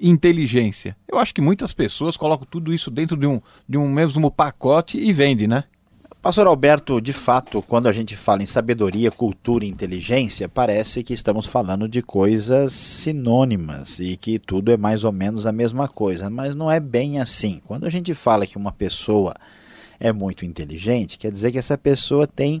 inteligência. 0.00 0.96
Eu 1.06 1.20
acho 1.20 1.32
que 1.32 1.40
muitas 1.40 1.72
pessoas 1.72 2.16
colocam 2.16 2.48
tudo 2.50 2.74
isso 2.74 2.90
dentro 2.90 3.16
de 3.16 3.28
um, 3.28 3.40
de 3.68 3.78
um 3.78 3.88
mesmo 3.88 4.28
pacote 4.28 4.98
e 4.98 5.12
vendem, 5.12 5.46
né? 5.46 5.62
Pastor 6.22 6.46
Alberto, 6.46 7.00
de 7.00 7.14
fato, 7.14 7.62
quando 7.62 7.86
a 7.86 7.92
gente 7.92 8.14
fala 8.14 8.42
em 8.42 8.46
sabedoria, 8.46 9.10
cultura 9.10 9.64
e 9.64 9.68
inteligência, 9.70 10.50
parece 10.50 11.02
que 11.02 11.14
estamos 11.14 11.46
falando 11.46 11.88
de 11.88 12.02
coisas 12.02 12.74
sinônimas 12.74 13.98
e 14.00 14.18
que 14.18 14.38
tudo 14.38 14.70
é 14.70 14.76
mais 14.76 15.02
ou 15.02 15.12
menos 15.12 15.46
a 15.46 15.52
mesma 15.52 15.88
coisa, 15.88 16.28
mas 16.28 16.54
não 16.54 16.70
é 16.70 16.78
bem 16.78 17.18
assim. 17.18 17.58
Quando 17.66 17.86
a 17.86 17.88
gente 17.88 18.12
fala 18.12 18.46
que 18.46 18.58
uma 18.58 18.70
pessoa 18.70 19.34
é 19.98 20.12
muito 20.12 20.44
inteligente, 20.44 21.16
quer 21.16 21.32
dizer 21.32 21.52
que 21.52 21.58
essa 21.58 21.78
pessoa 21.78 22.26
tem 22.26 22.60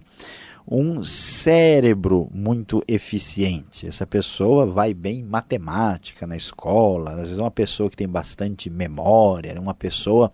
um 0.66 1.04
cérebro 1.04 2.30
muito 2.32 2.82
eficiente. 2.88 3.86
Essa 3.86 4.06
pessoa 4.06 4.64
vai 4.64 4.94
bem 4.94 5.18
em 5.18 5.24
matemática 5.24 6.26
na 6.26 6.36
escola, 6.36 7.10
às 7.10 7.22
vezes 7.24 7.38
é 7.38 7.42
uma 7.42 7.50
pessoa 7.50 7.90
que 7.90 7.96
tem 7.96 8.08
bastante 8.08 8.70
memória, 8.70 9.60
uma 9.60 9.74
pessoa 9.74 10.32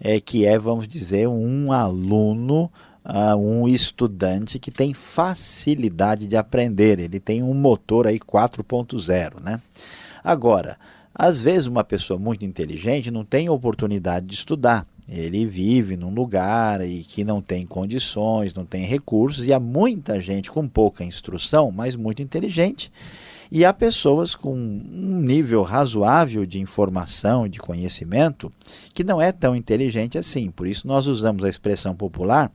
é, 0.00 0.20
que 0.20 0.44
é, 0.44 0.58
vamos 0.58 0.86
dizer, 0.86 1.28
um 1.28 1.72
aluno, 1.72 2.70
uh, 3.04 3.36
um 3.36 3.68
estudante 3.68 4.58
que 4.58 4.70
tem 4.70 4.92
facilidade 4.92 6.26
de 6.26 6.36
aprender, 6.36 6.98
ele 6.98 7.20
tem 7.20 7.42
um 7.42 7.54
motor 7.54 8.06
aí 8.06 8.18
4.0, 8.18 9.42
né? 9.42 9.60
Agora, 10.22 10.76
às 11.14 11.40
vezes 11.40 11.66
uma 11.66 11.84
pessoa 11.84 12.18
muito 12.18 12.44
inteligente 12.44 13.10
não 13.10 13.24
tem 13.24 13.48
oportunidade 13.48 14.26
de 14.26 14.34
estudar. 14.34 14.86
Ele 15.08 15.46
vive 15.46 15.96
num 15.96 16.12
lugar 16.12 16.84
e 16.84 17.04
que 17.04 17.22
não 17.22 17.40
tem 17.40 17.64
condições, 17.64 18.52
não 18.52 18.66
tem 18.66 18.84
recursos, 18.84 19.46
e 19.46 19.52
há 19.52 19.60
muita 19.60 20.20
gente 20.20 20.50
com 20.50 20.66
pouca 20.66 21.04
instrução, 21.04 21.70
mas 21.70 21.94
muito 21.94 22.22
inteligente, 22.22 22.90
e 23.50 23.64
há 23.64 23.72
pessoas 23.72 24.34
com 24.34 24.54
um 24.54 25.20
nível 25.20 25.62
razoável 25.62 26.44
de 26.44 26.60
informação, 26.60 27.48
de 27.48 27.58
conhecimento, 27.58 28.52
que 28.92 29.04
não 29.04 29.20
é 29.20 29.32
tão 29.32 29.54
inteligente 29.54 30.18
assim. 30.18 30.50
Por 30.50 30.66
isso 30.66 30.86
nós 30.86 31.06
usamos 31.06 31.44
a 31.44 31.48
expressão 31.48 31.94
popular 31.94 32.50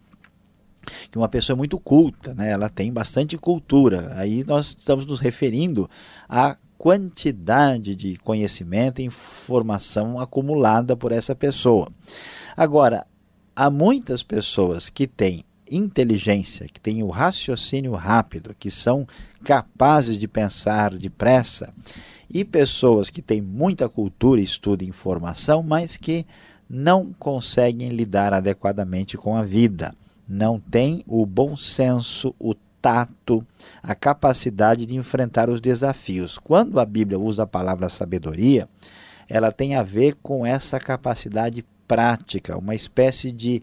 que 1.12 1.18
uma 1.18 1.30
pessoa 1.30 1.56
é 1.56 1.58
muito 1.58 1.80
culta, 1.80 2.34
né? 2.34 2.50
ela 2.50 2.68
tem 2.68 2.92
bastante 2.92 3.38
cultura. 3.38 4.14
Aí 4.16 4.44
nós 4.44 4.76
estamos 4.78 5.06
nos 5.06 5.20
referindo 5.20 5.90
à 6.28 6.58
quantidade 6.78 7.96
de 7.96 8.18
conhecimento 8.18 9.00
e 9.00 9.06
informação 9.06 10.20
acumulada 10.20 10.96
por 10.96 11.12
essa 11.12 11.36
pessoa. 11.36 11.88
Agora, 12.58 13.06
há 13.56 13.70
muitas 13.70 14.24
pessoas 14.24 14.90
que 14.90 15.06
têm 15.06 15.44
inteligência, 15.72 16.68
que 16.68 16.80
têm 16.80 17.02
o 17.02 17.10
raciocínio 17.10 17.94
rápido, 17.94 18.56
que 18.60 18.70
são 18.70 19.08
capazes 19.44 20.18
de 20.18 20.28
pensar 20.28 20.94
depressa, 20.98 21.74
e 22.30 22.46
pessoas 22.46 23.10
que 23.10 23.22
têm 23.22 23.42
muita 23.42 23.90
cultura, 23.90 24.40
estudo 24.40 24.84
e 24.84 24.88
informação, 24.88 25.64
mas 25.64 25.98
que 25.98 26.26
não 26.70 27.14
conseguem 27.18 27.90
lidar 27.90 28.34
adequadamente 28.34 29.18
com 29.18 29.36
a 29.36 29.44
vida, 29.44 29.94
não 30.28 30.60
têm 30.60 31.04
o 31.06 31.26
bom 31.26 31.58
senso, 31.58 32.34
o 32.40 32.56
tato, 32.82 33.46
a 33.84 33.94
capacidade 33.94 34.86
de 34.86 34.96
enfrentar 34.96 35.50
os 35.50 35.60
desafios. 35.62 36.38
Quando 36.38 36.80
a 36.80 36.86
Bíblia 36.86 37.20
usa 37.20 37.44
a 37.44 37.48
palavra 37.48 37.90
sabedoria, 37.90 38.68
ela 39.30 39.52
tem 39.52 39.76
a 39.76 39.84
ver 39.84 40.16
com 40.22 40.46
essa 40.46 40.80
capacidade 40.80 41.64
prática, 41.88 42.58
uma 42.58 42.74
espécie 42.74 43.32
de 43.32 43.62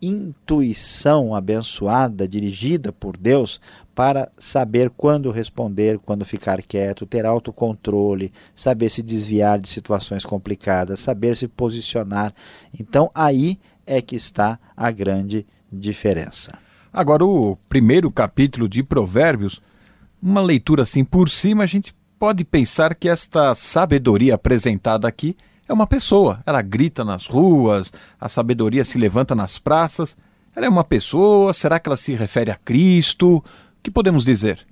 intuição 0.00 1.34
abençoada, 1.34 2.26
dirigida 2.28 2.92
por 2.92 3.16
Deus, 3.16 3.60
para 3.94 4.30
saber 4.38 4.90
quando 4.90 5.30
responder, 5.30 5.98
quando 5.98 6.24
ficar 6.24 6.62
quieto, 6.62 7.04
ter 7.04 7.26
autocontrole, 7.26 8.32
saber 8.54 8.88
se 8.90 9.02
desviar 9.02 9.58
de 9.58 9.68
situações 9.68 10.24
complicadas, 10.24 11.00
saber 11.00 11.36
se 11.36 11.48
posicionar. 11.48 12.32
Então 12.78 13.10
aí 13.12 13.58
é 13.84 14.00
que 14.00 14.14
está 14.14 14.58
a 14.76 14.90
grande 14.90 15.44
diferença. 15.72 16.56
Agora, 16.92 17.24
o 17.24 17.56
primeiro 17.68 18.10
capítulo 18.10 18.68
de 18.68 18.82
Provérbios, 18.82 19.60
uma 20.22 20.40
leitura 20.40 20.82
assim 20.82 21.04
por 21.04 21.28
cima, 21.28 21.64
a 21.64 21.66
gente 21.66 21.94
pode 22.18 22.44
pensar 22.44 22.94
que 22.94 23.08
esta 23.08 23.54
sabedoria 23.54 24.34
apresentada 24.34 25.06
aqui 25.06 25.36
é 25.68 25.72
uma 25.72 25.86
pessoa. 25.86 26.40
Ela 26.46 26.62
grita 26.62 27.04
nas 27.04 27.26
ruas, 27.26 27.92
a 28.20 28.28
sabedoria 28.28 28.84
se 28.84 28.98
levanta 28.98 29.34
nas 29.34 29.58
praças. 29.58 30.16
Ela 30.56 30.66
é 30.66 30.68
uma 30.68 30.82
pessoa? 30.82 31.52
Será 31.52 31.78
que 31.78 31.88
ela 31.88 31.96
se 31.96 32.14
refere 32.14 32.50
a 32.50 32.56
Cristo? 32.56 33.36
O 33.36 33.44
que 33.82 33.90
podemos 33.90 34.24
dizer? 34.24 34.66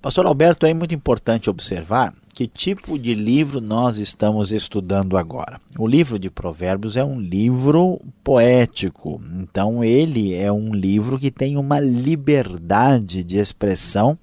Pastor 0.00 0.26
Alberto, 0.26 0.64
é 0.64 0.72
muito 0.72 0.94
importante 0.94 1.50
observar 1.50 2.14
que 2.32 2.46
tipo 2.46 2.96
de 2.96 3.14
livro 3.14 3.60
nós 3.60 3.98
estamos 3.98 4.52
estudando 4.52 5.16
agora. 5.16 5.60
O 5.76 5.88
livro 5.88 6.20
de 6.20 6.30
Provérbios 6.30 6.96
é 6.96 7.04
um 7.04 7.20
livro 7.20 8.00
poético, 8.22 9.20
então 9.40 9.82
ele 9.82 10.34
é 10.34 10.52
um 10.52 10.72
livro 10.72 11.18
que 11.18 11.32
tem 11.32 11.56
uma 11.56 11.80
liberdade 11.80 13.24
de 13.24 13.38
expressão 13.38 14.16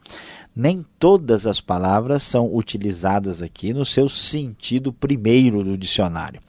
nem 0.55 0.85
todas 0.97 1.45
as 1.45 1.59
palavras 1.59 2.23
são 2.23 2.55
utilizadas 2.55 3.41
aqui 3.41 3.73
no 3.73 3.83
seu 3.83 4.07
sentido 4.07 4.93
primeiro 4.93 5.63
do 5.63 5.77
dicionário. 5.77 6.41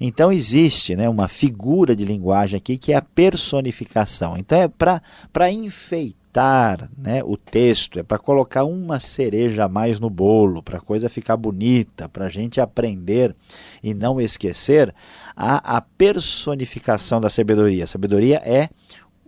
Então 0.00 0.30
existe 0.30 0.94
né, 0.94 1.08
uma 1.08 1.26
figura 1.26 1.96
de 1.96 2.04
linguagem 2.04 2.58
aqui 2.58 2.76
que 2.76 2.92
é 2.92 2.96
a 2.96 3.02
personificação. 3.02 4.36
Então 4.36 4.60
é 4.60 4.68
para 4.68 5.50
enfeitar 5.50 6.90
né, 6.98 7.22
o 7.24 7.34
texto, 7.34 7.98
é 7.98 8.02
para 8.02 8.18
colocar 8.18 8.64
uma 8.64 9.00
cereja 9.00 9.64
a 9.64 9.68
mais 9.68 9.98
no 9.98 10.10
bolo, 10.10 10.62
para 10.62 10.76
a 10.76 10.82
coisa 10.82 11.08
ficar 11.08 11.36
bonita, 11.36 12.10
para 12.10 12.26
a 12.26 12.28
gente 12.28 12.60
aprender 12.60 13.34
e 13.82 13.94
não 13.94 14.20
esquecer 14.20 14.94
a, 15.34 15.78
a 15.78 15.80
personificação 15.80 17.20
da 17.20 17.30
sabedoria. 17.30 17.84
A 17.84 17.88
sabedoria 17.88 18.36
é 18.44 18.68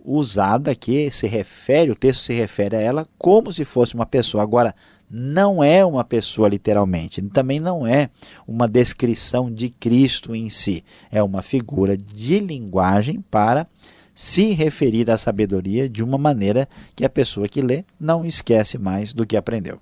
usada 0.03 0.71
aqui, 0.71 1.09
se 1.11 1.27
refere, 1.27 1.91
o 1.91 1.95
texto 1.95 2.23
se 2.23 2.33
refere 2.33 2.75
a 2.75 2.81
ela 2.81 3.07
como 3.17 3.51
se 3.51 3.65
fosse 3.65 3.95
uma 3.95 4.05
pessoa. 4.05 4.43
Agora, 4.43 4.73
não 5.09 5.63
é 5.63 5.83
uma 5.83 6.03
pessoa 6.03 6.47
literalmente, 6.47 7.21
também 7.23 7.59
não 7.59 7.85
é 7.85 8.09
uma 8.47 8.67
descrição 8.67 9.51
de 9.51 9.69
Cristo 9.69 10.35
em 10.35 10.49
si, 10.49 10.83
é 11.11 11.21
uma 11.23 11.41
figura 11.41 11.97
de 11.97 12.39
linguagem 12.39 13.23
para 13.31 13.67
se 14.13 14.51
referir 14.51 15.09
à 15.09 15.17
sabedoria 15.17 15.89
de 15.89 16.03
uma 16.03 16.17
maneira 16.17 16.67
que 16.95 17.05
a 17.05 17.09
pessoa 17.09 17.47
que 17.47 17.61
lê 17.61 17.85
não 17.99 18.25
esquece 18.25 18.77
mais 18.77 19.13
do 19.13 19.25
que 19.25 19.37
aprendeu. 19.37 19.79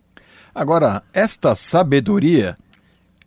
Agora, 0.53 1.03
esta 1.13 1.55
sabedoria, 1.55 2.57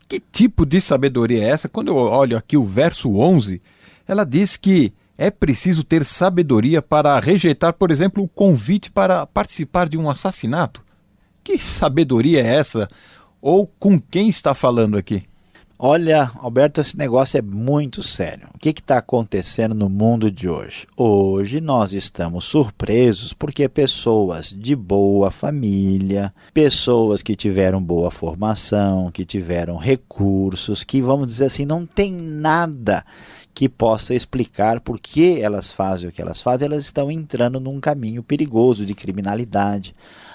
que 0.09 0.21
tipo 0.21 0.65
de 0.65 0.81
sabedoria 0.81 1.45
é 1.45 1.49
essa? 1.49 1.69
Quando 1.69 1.89
eu 1.89 1.97
olho 1.97 2.37
aqui 2.37 2.57
o 2.57 2.65
verso 2.65 3.15
11, 3.17 3.61
ela 4.07 4.25
diz 4.25 4.57
que 4.57 4.93
é 5.21 5.31
preciso 5.31 5.85
ter 5.85 6.03
sabedoria 6.03 6.81
para 6.81 7.21
rejeitar, 7.21 7.75
por 7.75 7.91
exemplo, 7.91 8.25
o 8.25 8.29
convite 8.29 8.91
para 8.91 9.27
participar 9.27 9.87
de 9.87 9.99
um 9.99 10.09
assassinato? 10.09 10.83
Que 11.45 11.59
sabedoria 11.59 12.41
é 12.41 12.55
essa? 12.55 12.89
Ou 13.39 13.67
com 13.67 14.01
quem 14.01 14.31
está 14.31 14.55
falando 14.55 14.97
aqui? 14.97 15.25
Olha, 15.79 16.31
Alberto, 16.37 16.81
esse 16.81 16.97
negócio 16.97 17.37
é 17.37 17.43
muito 17.43 18.03
sério. 18.03 18.49
O 18.55 18.59
que 18.59 18.71
está 18.71 18.97
acontecendo 18.97 19.75
no 19.75 19.91
mundo 19.91 20.31
de 20.31 20.49
hoje? 20.49 20.87
Hoje 20.97 21.61
nós 21.61 21.93
estamos 21.93 22.47
surpresos 22.47 23.35
porque 23.35 23.69
pessoas 23.69 24.49
de 24.49 24.75
boa 24.75 25.31
família, 25.31 26.33
pessoas 26.55 27.23
que 27.23 27.37
tiveram 27.37 27.83
boa 27.83 28.11
formação, 28.11 29.11
que 29.11 29.27
tiveram 29.27 29.77
recursos, 29.77 30.83
que 30.83 31.03
vamos 31.03 31.27
dizer 31.27 31.45
assim, 31.45 31.67
não 31.67 31.85
tem 31.85 32.11
nada 32.11 33.05
que 33.55 33.69
possa 33.69 34.15
explicar 34.15 34.81
por 34.81 34.99
que 34.99 35.41
elas 35.41 35.73
fazem 35.73 36.09
o 36.09 36.13
que 36.13 36.23
elas 36.23 36.41
fazem, 36.41 36.67
elas 36.67 36.85
estão 36.85 37.11
entrando 37.11 37.61
num 37.61 37.81
caminho 37.81 38.23
perigoso 38.23 38.85
de 38.85 38.95
criminalidade 38.95 39.95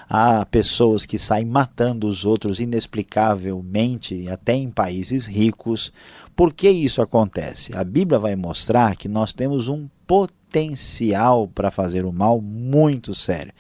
há 0.10 0.46
pessoas 0.46 1.06
que 1.06 1.18
saem 1.18 1.46
matando 1.46 2.08
os 2.08 2.26
outros 2.26 2.60
inexplicavelmente, 2.60 4.30
até 4.30 4.54
em 4.54 4.70
países 4.70 5.26
ricos. 5.26 5.92
Por 6.36 6.54
que 6.54 6.70
isso 6.70 7.02
acontece? 7.02 7.76
A 7.76 7.84
Bíblia 7.84 8.20
vai 8.20 8.36
mostrar 8.36 8.96
que 8.96 9.08
nós 9.08 9.34
temos 9.34 9.68
um 9.68 9.88
potencial 10.06 11.48
para 11.48 11.72
fazer 11.72 12.06
o 12.06 12.14
mal 12.14 12.40
muito 12.40 13.16
sério. 13.16 13.54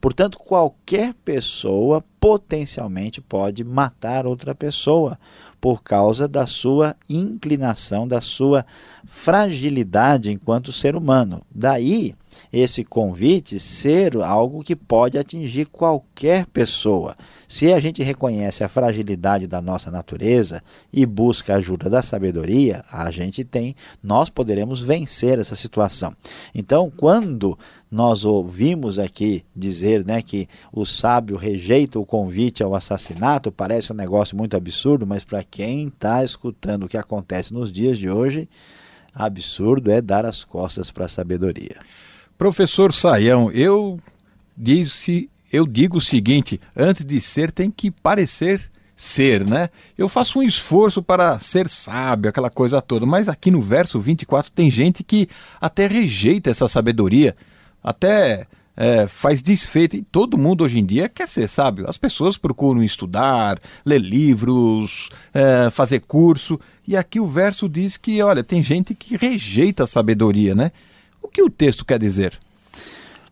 Portanto, 0.00 0.38
qualquer 0.38 1.14
pessoa 1.24 2.04
potencialmente 2.18 3.20
pode 3.20 3.62
matar 3.62 4.26
outra 4.26 4.54
pessoa 4.54 5.18
por 5.62 5.80
causa 5.80 6.26
da 6.26 6.44
sua 6.44 6.96
inclinação, 7.08 8.08
da 8.08 8.20
sua 8.20 8.66
fragilidade 9.04 10.32
enquanto 10.32 10.72
ser 10.72 10.96
humano. 10.96 11.40
Daí 11.48 12.16
esse 12.52 12.84
convite 12.84 13.58
ser 13.58 14.16
algo 14.16 14.62
que 14.62 14.76
pode 14.76 15.18
atingir 15.18 15.66
qualquer 15.66 16.46
pessoa. 16.46 17.16
Se 17.48 17.72
a 17.72 17.78
gente 17.78 18.02
reconhece 18.02 18.64
a 18.64 18.68
fragilidade 18.68 19.46
da 19.46 19.60
nossa 19.60 19.90
natureza 19.90 20.62
e 20.92 21.04
busca 21.04 21.52
a 21.52 21.56
ajuda 21.56 21.90
da 21.90 22.02
sabedoria, 22.02 22.82
a 22.90 23.10
gente 23.10 23.44
tem, 23.44 23.76
nós 24.02 24.30
poderemos 24.30 24.80
vencer 24.80 25.38
essa 25.38 25.54
situação. 25.54 26.14
Então, 26.54 26.90
quando 26.96 27.58
nós 27.90 28.24
ouvimos 28.24 28.98
aqui 28.98 29.44
dizer 29.54 30.02
né, 30.02 30.22
que 30.22 30.48
o 30.72 30.86
sábio 30.86 31.36
rejeita 31.36 31.98
o 31.98 32.06
convite 32.06 32.62
ao 32.62 32.74
assassinato, 32.74 33.52
parece 33.52 33.92
um 33.92 33.96
negócio 33.96 34.34
muito 34.34 34.56
absurdo, 34.56 35.06
mas 35.06 35.22
para 35.22 35.44
quem 35.44 35.88
está 35.88 36.24
escutando 36.24 36.84
o 36.84 36.88
que 36.88 36.96
acontece 36.96 37.52
nos 37.52 37.70
dias 37.70 37.98
de 37.98 38.08
hoje, 38.08 38.48
absurdo 39.14 39.90
é 39.90 40.00
dar 40.00 40.24
as 40.24 40.42
costas 40.42 40.90
para 40.90 41.04
a 41.04 41.08
sabedoria. 41.08 41.76
Professor 42.42 42.92
Saião, 42.92 43.52
eu 43.52 44.00
disse, 44.56 45.30
eu 45.52 45.64
digo 45.64 45.98
o 45.98 46.00
seguinte, 46.00 46.60
antes 46.76 47.04
de 47.04 47.20
ser 47.20 47.52
tem 47.52 47.70
que 47.70 47.88
parecer 47.88 48.68
ser, 48.96 49.46
né? 49.46 49.70
Eu 49.96 50.08
faço 50.08 50.40
um 50.40 50.42
esforço 50.42 51.00
para 51.04 51.38
ser 51.38 51.68
sábio, 51.68 52.28
aquela 52.28 52.50
coisa 52.50 52.82
toda, 52.82 53.06
mas 53.06 53.28
aqui 53.28 53.48
no 53.48 53.62
verso 53.62 54.00
24 54.00 54.50
tem 54.50 54.68
gente 54.68 55.04
que 55.04 55.28
até 55.60 55.86
rejeita 55.86 56.50
essa 56.50 56.66
sabedoria, 56.66 57.32
até 57.80 58.48
é, 58.76 59.06
faz 59.06 59.40
desfeito. 59.40 59.94
E 59.94 60.02
todo 60.02 60.36
mundo 60.36 60.64
hoje 60.64 60.80
em 60.80 60.84
dia 60.84 61.08
quer 61.08 61.28
ser 61.28 61.48
sábio. 61.48 61.88
As 61.88 61.96
pessoas 61.96 62.36
procuram 62.36 62.82
estudar, 62.82 63.60
ler 63.86 64.00
livros, 64.00 65.10
é, 65.32 65.70
fazer 65.70 66.00
curso. 66.00 66.58
E 66.88 66.96
aqui 66.96 67.20
o 67.20 67.28
verso 67.28 67.68
diz 67.68 67.96
que, 67.96 68.20
olha, 68.20 68.42
tem 68.42 68.64
gente 68.64 68.96
que 68.96 69.16
rejeita 69.16 69.84
a 69.84 69.86
sabedoria, 69.86 70.56
né? 70.56 70.72
O 71.22 71.28
que 71.28 71.42
o 71.42 71.48
texto 71.48 71.84
quer 71.84 71.98
dizer? 71.98 72.38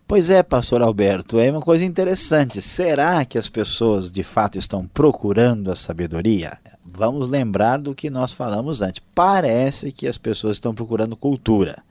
Pois 0.07 0.29
é, 0.29 0.43
pastor 0.43 0.81
Alberto, 0.81 1.39
é 1.39 1.49
uma 1.49 1.61
coisa 1.61 1.85
interessante. 1.85 2.61
Será 2.61 3.23
que 3.23 3.37
as 3.37 3.47
pessoas 3.47 4.11
de 4.11 4.23
fato 4.23 4.57
estão 4.57 4.85
procurando 4.85 5.71
a 5.71 5.75
sabedoria? 5.75 6.57
Vamos 6.83 7.29
lembrar 7.29 7.77
do 7.77 7.95
que 7.95 8.09
nós 8.09 8.33
falamos 8.33 8.81
antes. 8.81 9.01
Parece 9.15 9.91
que 9.91 10.07
as 10.07 10.17
pessoas 10.17 10.57
estão 10.57 10.75
procurando 10.75 11.15
cultura. 11.15 11.81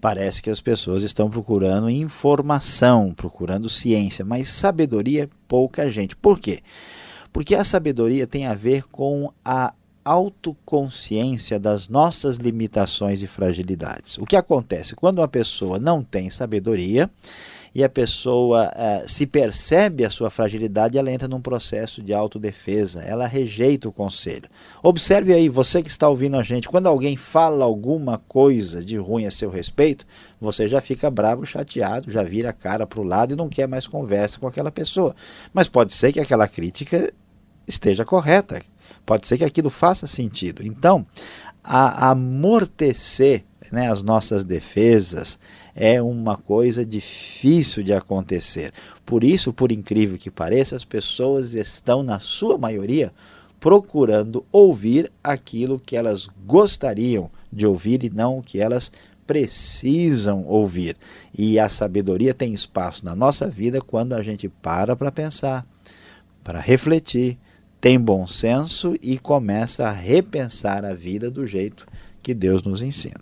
Parece 0.00 0.42
que 0.42 0.50
as 0.50 0.60
pessoas 0.60 1.02
estão 1.02 1.30
procurando 1.30 1.88
informação, 1.88 3.14
procurando 3.14 3.70
ciência, 3.70 4.24
mas 4.24 4.50
sabedoria 4.50 5.28
pouca 5.48 5.90
gente. 5.90 6.14
Por 6.14 6.38
quê? 6.38 6.60
Porque 7.32 7.54
a 7.54 7.64
sabedoria 7.64 8.26
tem 8.26 8.46
a 8.46 8.54
ver 8.54 8.84
com 8.84 9.32
a 9.42 9.72
autoconsciência 10.06 11.58
das 11.58 11.88
nossas 11.88 12.36
limitações 12.36 13.24
e 13.24 13.26
fragilidades. 13.26 14.16
O 14.18 14.24
que 14.24 14.36
acontece? 14.36 14.94
Quando 14.94 15.18
uma 15.18 15.26
pessoa 15.26 15.80
não 15.80 16.00
tem 16.00 16.30
sabedoria 16.30 17.10
e 17.74 17.82
a 17.82 17.88
pessoa 17.88 18.70
uh, 18.70 19.08
se 19.08 19.26
percebe 19.26 20.04
a 20.04 20.08
sua 20.08 20.30
fragilidade, 20.30 20.96
ela 20.96 21.10
entra 21.10 21.26
num 21.26 21.40
processo 21.40 22.00
de 22.00 22.14
autodefesa, 22.14 23.02
ela 23.02 23.26
rejeita 23.26 23.88
o 23.88 23.92
conselho. 23.92 24.48
Observe 24.80 25.34
aí, 25.34 25.48
você 25.48 25.82
que 25.82 25.90
está 25.90 26.08
ouvindo 26.08 26.36
a 26.36 26.42
gente, 26.42 26.68
quando 26.68 26.86
alguém 26.86 27.16
fala 27.16 27.64
alguma 27.64 28.16
coisa 28.28 28.84
de 28.84 28.96
ruim 28.96 29.26
a 29.26 29.30
seu 29.30 29.50
respeito, 29.50 30.06
você 30.40 30.68
já 30.68 30.80
fica 30.80 31.10
bravo, 31.10 31.44
chateado, 31.44 32.12
já 32.12 32.22
vira 32.22 32.50
a 32.50 32.52
cara 32.52 32.86
para 32.86 33.00
o 33.00 33.04
lado 33.04 33.34
e 33.34 33.36
não 33.36 33.48
quer 33.48 33.66
mais 33.66 33.88
conversa 33.88 34.38
com 34.38 34.46
aquela 34.46 34.70
pessoa. 34.70 35.14
Mas 35.52 35.66
pode 35.66 35.92
ser 35.92 36.12
que 36.12 36.20
aquela 36.20 36.46
crítica 36.46 37.12
esteja 37.66 38.04
correta, 38.04 38.62
Pode 39.04 39.26
ser 39.26 39.38
que 39.38 39.44
aquilo 39.44 39.70
faça 39.70 40.06
sentido. 40.06 40.62
Então, 40.64 41.06
amortecer 41.62 43.44
né, 43.72 43.90
as 43.90 44.02
nossas 44.02 44.44
defesas 44.44 45.38
é 45.74 46.00
uma 46.00 46.36
coisa 46.36 46.84
difícil 46.84 47.82
de 47.82 47.92
acontecer. 47.92 48.72
Por 49.04 49.22
isso, 49.22 49.52
por 49.52 49.70
incrível 49.70 50.16
que 50.16 50.30
pareça, 50.30 50.76
as 50.76 50.84
pessoas 50.84 51.54
estão, 51.54 52.02
na 52.02 52.18
sua 52.18 52.56
maioria, 52.56 53.12
procurando 53.60 54.44
ouvir 54.52 55.10
aquilo 55.22 55.78
que 55.78 55.96
elas 55.96 56.28
gostariam 56.46 57.30
de 57.52 57.66
ouvir 57.66 58.04
e 58.04 58.10
não 58.10 58.38
o 58.38 58.42
que 58.42 58.60
elas 58.60 58.92
precisam 59.26 60.44
ouvir. 60.46 60.96
E 61.36 61.58
a 61.58 61.68
sabedoria 61.68 62.32
tem 62.32 62.54
espaço 62.54 63.04
na 63.04 63.14
nossa 63.14 63.48
vida 63.48 63.80
quando 63.80 64.12
a 64.12 64.22
gente 64.22 64.48
para 64.48 64.94
para 64.94 65.10
pensar, 65.10 65.66
para 66.44 66.60
refletir, 66.60 67.38
tem 67.86 68.00
bom 68.00 68.26
senso 68.26 68.96
e 69.00 69.16
começa 69.16 69.86
a 69.86 69.92
repensar 69.92 70.84
a 70.84 70.92
vida 70.92 71.30
do 71.30 71.46
jeito 71.46 71.86
que 72.20 72.34
Deus 72.34 72.64
nos 72.64 72.82
ensina. 72.82 73.20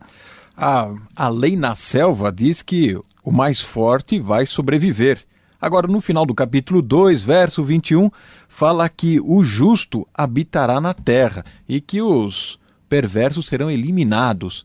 A, 0.56 0.90
a 1.14 1.28
lei 1.28 1.54
na 1.54 1.74
selva 1.74 2.32
diz 2.32 2.62
que 2.62 2.98
o 3.22 3.30
mais 3.30 3.60
forte 3.60 4.18
vai 4.18 4.46
sobreviver. 4.46 5.22
Agora, 5.60 5.86
no 5.86 6.00
final 6.00 6.24
do 6.24 6.34
capítulo 6.34 6.80
2, 6.80 7.22
verso 7.22 7.62
21, 7.62 8.10
fala 8.48 8.88
que 8.88 9.20
o 9.20 9.44
justo 9.44 10.08
habitará 10.14 10.80
na 10.80 10.94
terra 10.94 11.44
e 11.68 11.78
que 11.78 12.00
os 12.00 12.58
perversos 12.88 13.44
serão 13.44 13.70
eliminados. 13.70 14.64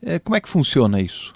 É, 0.00 0.20
como 0.20 0.36
é 0.36 0.40
que 0.40 0.48
funciona 0.48 1.00
isso? 1.00 1.34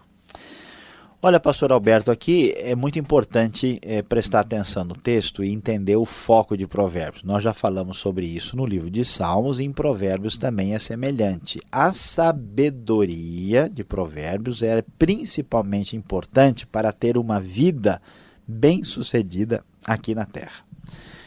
Olha, 1.26 1.40
pastor 1.40 1.72
Alberto, 1.72 2.10
aqui 2.10 2.52
é 2.54 2.74
muito 2.74 2.98
importante 2.98 3.78
é, 3.80 4.02
prestar 4.02 4.40
atenção 4.40 4.84
no 4.84 4.92
texto 4.92 5.42
e 5.42 5.50
entender 5.50 5.96
o 5.96 6.04
foco 6.04 6.54
de 6.54 6.66
Provérbios. 6.66 7.24
Nós 7.24 7.42
já 7.42 7.54
falamos 7.54 7.96
sobre 7.96 8.26
isso 8.26 8.58
no 8.58 8.66
livro 8.66 8.90
de 8.90 9.02
Salmos 9.06 9.58
e 9.58 9.64
em 9.64 9.72
Provérbios 9.72 10.36
também 10.36 10.74
é 10.74 10.78
semelhante. 10.78 11.62
A 11.72 11.94
sabedoria 11.94 13.70
de 13.70 13.82
Provérbios 13.82 14.60
é 14.62 14.84
principalmente 14.98 15.96
importante 15.96 16.66
para 16.66 16.92
ter 16.92 17.16
uma 17.16 17.40
vida 17.40 18.02
bem-sucedida 18.46 19.64
aqui 19.86 20.14
na 20.14 20.26
terra. 20.26 20.73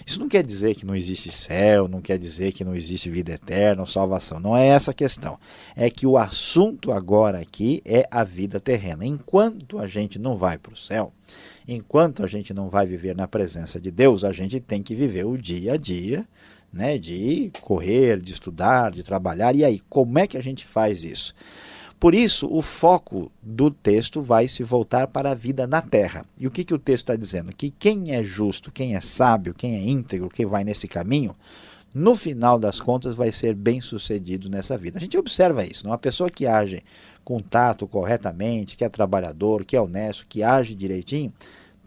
Isso 0.08 0.22
não 0.22 0.30
quer 0.30 0.42
dizer 0.42 0.74
que 0.74 0.86
não 0.86 0.96
existe 0.96 1.30
céu, 1.30 1.86
não 1.86 2.00
quer 2.00 2.18
dizer 2.18 2.54
que 2.54 2.64
não 2.64 2.74
existe 2.74 3.10
vida 3.10 3.34
eterna 3.34 3.82
ou 3.82 3.86
salvação. 3.86 4.40
Não 4.40 4.56
é 4.56 4.66
essa 4.66 4.92
a 4.92 4.94
questão. 4.94 5.38
É 5.76 5.90
que 5.90 6.08
o 6.08 6.18
assunto 6.18 6.94
agora 6.94 7.40
aqui 7.40 7.82
é 7.84 8.08
a 8.10 8.24
vida 8.24 8.58
terrena. 8.58 9.06
Enquanto 9.06 9.78
a 9.78 9.86
gente 9.86 10.18
não 10.18 10.38
vai 10.38 10.58
para 10.58 10.72
o 10.72 10.78
céu, 10.78 11.12
enquanto 11.68 12.24
a 12.24 12.28
gente 12.28 12.54
não 12.54 12.70
vai 12.70 12.88
viver 12.88 13.14
na 13.18 13.28
presença 13.28 13.82
de 13.82 13.92
Deus, 13.92 14.24
a 14.24 14.32
gente 14.32 14.62
tem 14.62 14.82
que 14.82 14.96
viver 14.96 15.26
o 15.26 15.38
dia 15.38 15.74
a 15.74 15.78
dia, 15.78 16.26
né, 16.72 16.98
de 16.98 17.52
correr, 17.60 18.22
de 18.22 18.32
estudar, 18.32 18.92
de 18.92 19.04
trabalhar. 19.04 19.58
E 19.58 19.66
aí, 19.66 19.82
como 19.90 20.20
é 20.20 20.26
que 20.26 20.38
a 20.38 20.42
gente 20.42 20.66
faz 20.66 21.04
isso? 21.04 21.36
Por 22.00 22.14
isso, 22.14 22.48
o 22.52 22.62
foco 22.62 23.32
do 23.42 23.72
texto 23.72 24.22
vai 24.22 24.48
se 24.48 24.64
voltar 24.64 25.08
para 25.08 25.32
a 25.32 25.36
vida 25.36 25.66
na 25.66 25.82
terra. 25.82 26.26
E 26.38 26.46
o 26.46 26.52
que, 26.52 26.64
que 26.64 26.74
o 26.74 26.78
texto 26.80 27.06
está 27.06 27.16
dizendo? 27.16 27.52
Que 27.56 27.72
quem 27.72 28.12
é 28.12 28.24
justo, 28.24 28.72
quem 28.72 28.96
é 28.96 29.02
sábio, 29.02 29.54
quem 29.54 29.76
é 29.76 29.82
íntegro, 29.82 30.30
quem 30.30 30.46
vai 30.46 30.64
nesse 30.64 30.88
caminho, 30.88 31.36
no 31.94 32.16
final 32.16 32.60
das 32.60 32.80
contas 32.80 33.16
vai 33.16 33.32
ser 33.32 33.56
bem 33.56 33.82
sucedido 33.82 34.48
nessa 34.48 34.78
vida. 34.78 35.00
A 35.00 35.02
gente 35.02 35.18
observa 35.18 35.66
isso. 35.66 35.88
Uma 35.88 35.98
pessoa 35.98 36.30
que 36.30 36.46
age 36.46 36.84
com 37.24 37.40
tato 37.40 37.88
corretamente, 37.88 38.78
que 38.78 38.84
é 38.84 38.90
trabalhador, 38.90 39.66
que 39.66 39.76
é 39.76 39.82
honesto, 39.82 40.28
que 40.30 40.44
age 40.44 40.76
direitinho, 40.76 41.34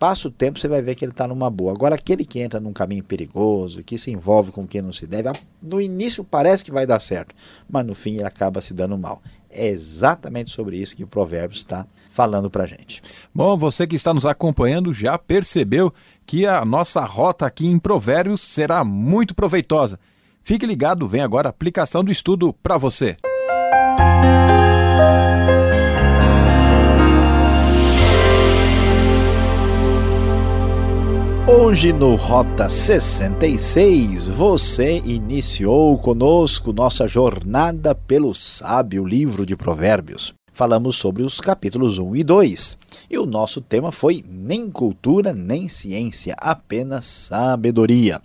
passa 0.01 0.29
o 0.29 0.31
tempo, 0.31 0.59
você 0.59 0.67
vai 0.67 0.81
ver 0.81 0.95
que 0.95 1.05
ele 1.05 1.13
está 1.13 1.29
numa 1.29 1.51
boa. 1.51 1.73
Agora, 1.73 1.95
aquele 1.95 2.25
que 2.25 2.41
entra 2.41 2.59
num 2.59 2.73
caminho 2.73 3.05
perigoso, 3.05 3.85
que 3.85 3.99
se 3.99 4.11
envolve 4.11 4.51
com 4.51 4.67
quem 4.67 4.81
não 4.81 4.95
se 4.95 5.07
deve, 5.07 5.31
no 5.63 5.79
início 5.79 6.25
parece 6.25 6.65
que 6.65 6.73
vai 6.73 6.87
dar 6.87 6.99
certo, 7.01 7.35
mas 7.69 7.85
no 7.85 7.95
fim 7.95 8.15
ele 8.15 8.25
acaba 8.25 8.63
se 8.63 8.73
dando 8.73 8.97
mal. 8.97 9.23
É 9.51 9.69
exatamente 9.69 10.51
sobre 10.51 10.79
isso 10.79 10.97
que 10.97 11.05
o 11.05 11.07
Provérbios 11.07 11.59
está 11.59 11.87
falando 12.09 12.49
para 12.49 12.65
a 12.65 12.67
gente. 12.67 13.03
Bom, 13.35 13.59
você 13.59 13.87
que 13.87 13.95
está 13.95 14.15
nos 14.15 14.25
acompanhando 14.25 14.95
já 14.95 15.19
percebeu 15.19 15.93
que 16.25 16.47
a 16.47 16.65
nossa 16.65 17.05
rota 17.05 17.45
aqui 17.45 17.67
em 17.67 17.79
Provérbios 17.79 18.41
será 18.41 18.83
muito 18.83 19.35
proveitosa. 19.35 20.01
Fique 20.43 20.65
ligado, 20.65 21.07
vem 21.07 21.21
agora 21.21 21.49
a 21.49 21.51
aplicação 21.51 22.03
do 22.03 22.11
estudo 22.11 22.55
para 22.55 22.79
você. 22.79 23.19
Hoje 31.53 31.93
no 31.93 32.15
Rota 32.15 32.69
66, 32.69 34.29
você 34.29 34.99
iniciou 34.99 35.99
conosco 35.99 36.73
nossa 36.73 37.09
jornada 37.09 37.93
pelo 37.93 38.33
sábio 38.33 39.05
livro 39.05 39.45
de 39.45 39.57
Provérbios. 39.57 40.33
Falamos 40.53 40.95
sobre 40.95 41.25
os 41.25 41.41
capítulos 41.41 41.99
1 41.99 42.15
e 42.15 42.23
2. 42.23 42.79
E 43.11 43.19
o 43.19 43.27
nosso 43.27 43.61
tema 43.61 43.91
foi 43.91 44.25
nem 44.31 44.71
cultura, 44.71 45.33
nem 45.33 45.69
ciência, 45.69 46.37
apenas 46.39 47.07
sabedoria 47.07 48.23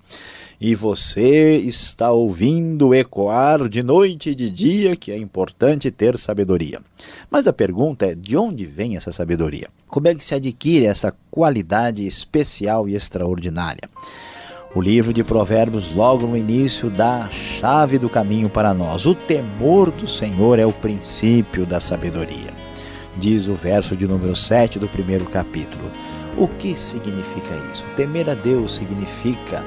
e 0.59 0.73
você 0.75 1.57
está 1.57 2.11
ouvindo 2.11 2.93
ecoar 2.93 3.67
de 3.67 3.83
noite 3.83 4.29
e 4.29 4.35
de 4.35 4.49
dia 4.49 4.95
que 4.95 5.11
é 5.11 5.17
importante 5.17 5.91
ter 5.91 6.17
sabedoria. 6.17 6.79
Mas 7.29 7.47
a 7.47 7.53
pergunta 7.53 8.05
é: 8.05 8.15
de 8.15 8.37
onde 8.37 8.65
vem 8.65 8.95
essa 8.95 9.11
sabedoria? 9.11 9.67
Como 9.87 10.07
é 10.07 10.15
que 10.15 10.23
se 10.23 10.35
adquire 10.35 10.85
essa 10.85 11.13
qualidade 11.29 12.05
especial 12.05 12.87
e 12.87 12.95
extraordinária? 12.95 13.89
O 14.75 14.81
livro 14.81 15.13
de 15.13 15.23
Provérbios, 15.23 15.95
logo 15.95 16.27
no 16.27 16.35
início, 16.35 16.89
dá 16.89 17.23
a 17.23 17.29
chave 17.29 17.97
do 17.97 18.09
caminho 18.09 18.49
para 18.49 18.73
nós. 18.73 19.05
O 19.05 19.15
temor 19.15 19.89
do 19.89 20.05
Senhor 20.05 20.59
é 20.59 20.65
o 20.65 20.73
princípio 20.73 21.65
da 21.65 21.79
sabedoria. 21.79 22.53
Diz 23.17 23.47
o 23.47 23.53
verso 23.53 23.95
de 23.95 24.05
número 24.05 24.35
7 24.35 24.77
do 24.77 24.89
primeiro 24.89 25.23
capítulo. 25.25 25.89
O 26.37 26.49
que 26.49 26.75
significa 26.75 27.55
isso? 27.71 27.85
Temer 27.95 28.29
a 28.29 28.33
Deus 28.33 28.75
significa 28.75 29.63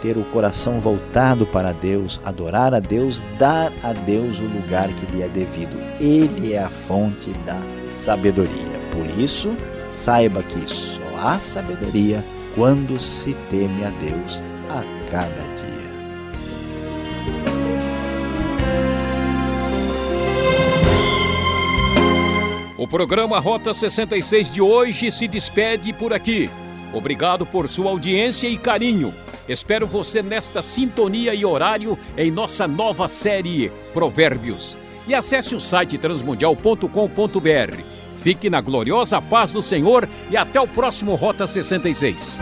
ter 0.00 0.16
o 0.16 0.24
coração 0.24 0.80
voltado 0.80 1.46
para 1.46 1.72
Deus, 1.72 2.20
adorar 2.24 2.74
a 2.74 2.80
Deus, 2.80 3.22
dar 3.38 3.72
a 3.82 3.92
Deus 3.92 4.38
o 4.38 4.44
lugar 4.44 4.88
que 4.88 5.06
lhe 5.12 5.22
é 5.22 5.28
devido. 5.28 5.78
Ele 6.00 6.52
é 6.52 6.62
a 6.62 6.70
fonte 6.70 7.30
da 7.44 7.60
sabedoria. 7.88 8.78
Por 8.92 9.06
isso, 9.20 9.54
saiba 9.90 10.42
que 10.42 10.70
só 10.70 11.02
há 11.16 11.38
sabedoria 11.38 12.24
quando 12.54 12.98
se 12.98 13.34
teme 13.50 13.84
a 13.84 13.90
Deus 13.90 14.42
a 14.70 14.82
cada 15.10 15.42
dia. 15.42 15.58
O 22.76 22.86
programa 22.86 23.38
Rota 23.38 23.74
66 23.74 24.52
de 24.52 24.62
hoje 24.62 25.10
se 25.10 25.26
despede 25.26 25.92
por 25.92 26.12
aqui. 26.12 26.48
Obrigado 26.92 27.44
por 27.44 27.68
sua 27.68 27.90
audiência 27.90 28.48
e 28.48 28.56
carinho. 28.56 29.12
Espero 29.48 29.86
você 29.86 30.22
nesta 30.22 30.60
sintonia 30.60 31.34
e 31.34 31.44
horário 31.44 31.98
em 32.16 32.30
nossa 32.30 32.68
nova 32.68 33.08
série 33.08 33.70
Provérbios. 33.92 34.76
E 35.06 35.14
acesse 35.14 35.54
o 35.54 35.60
site 35.60 35.96
transmundial.com.br. 35.96 37.82
Fique 38.16 38.50
na 38.50 38.60
gloriosa 38.60 39.22
paz 39.22 39.52
do 39.52 39.62
Senhor 39.62 40.08
e 40.30 40.36
até 40.36 40.60
o 40.60 40.68
próximo 40.68 41.14
Rota 41.14 41.46
66. 41.46 42.40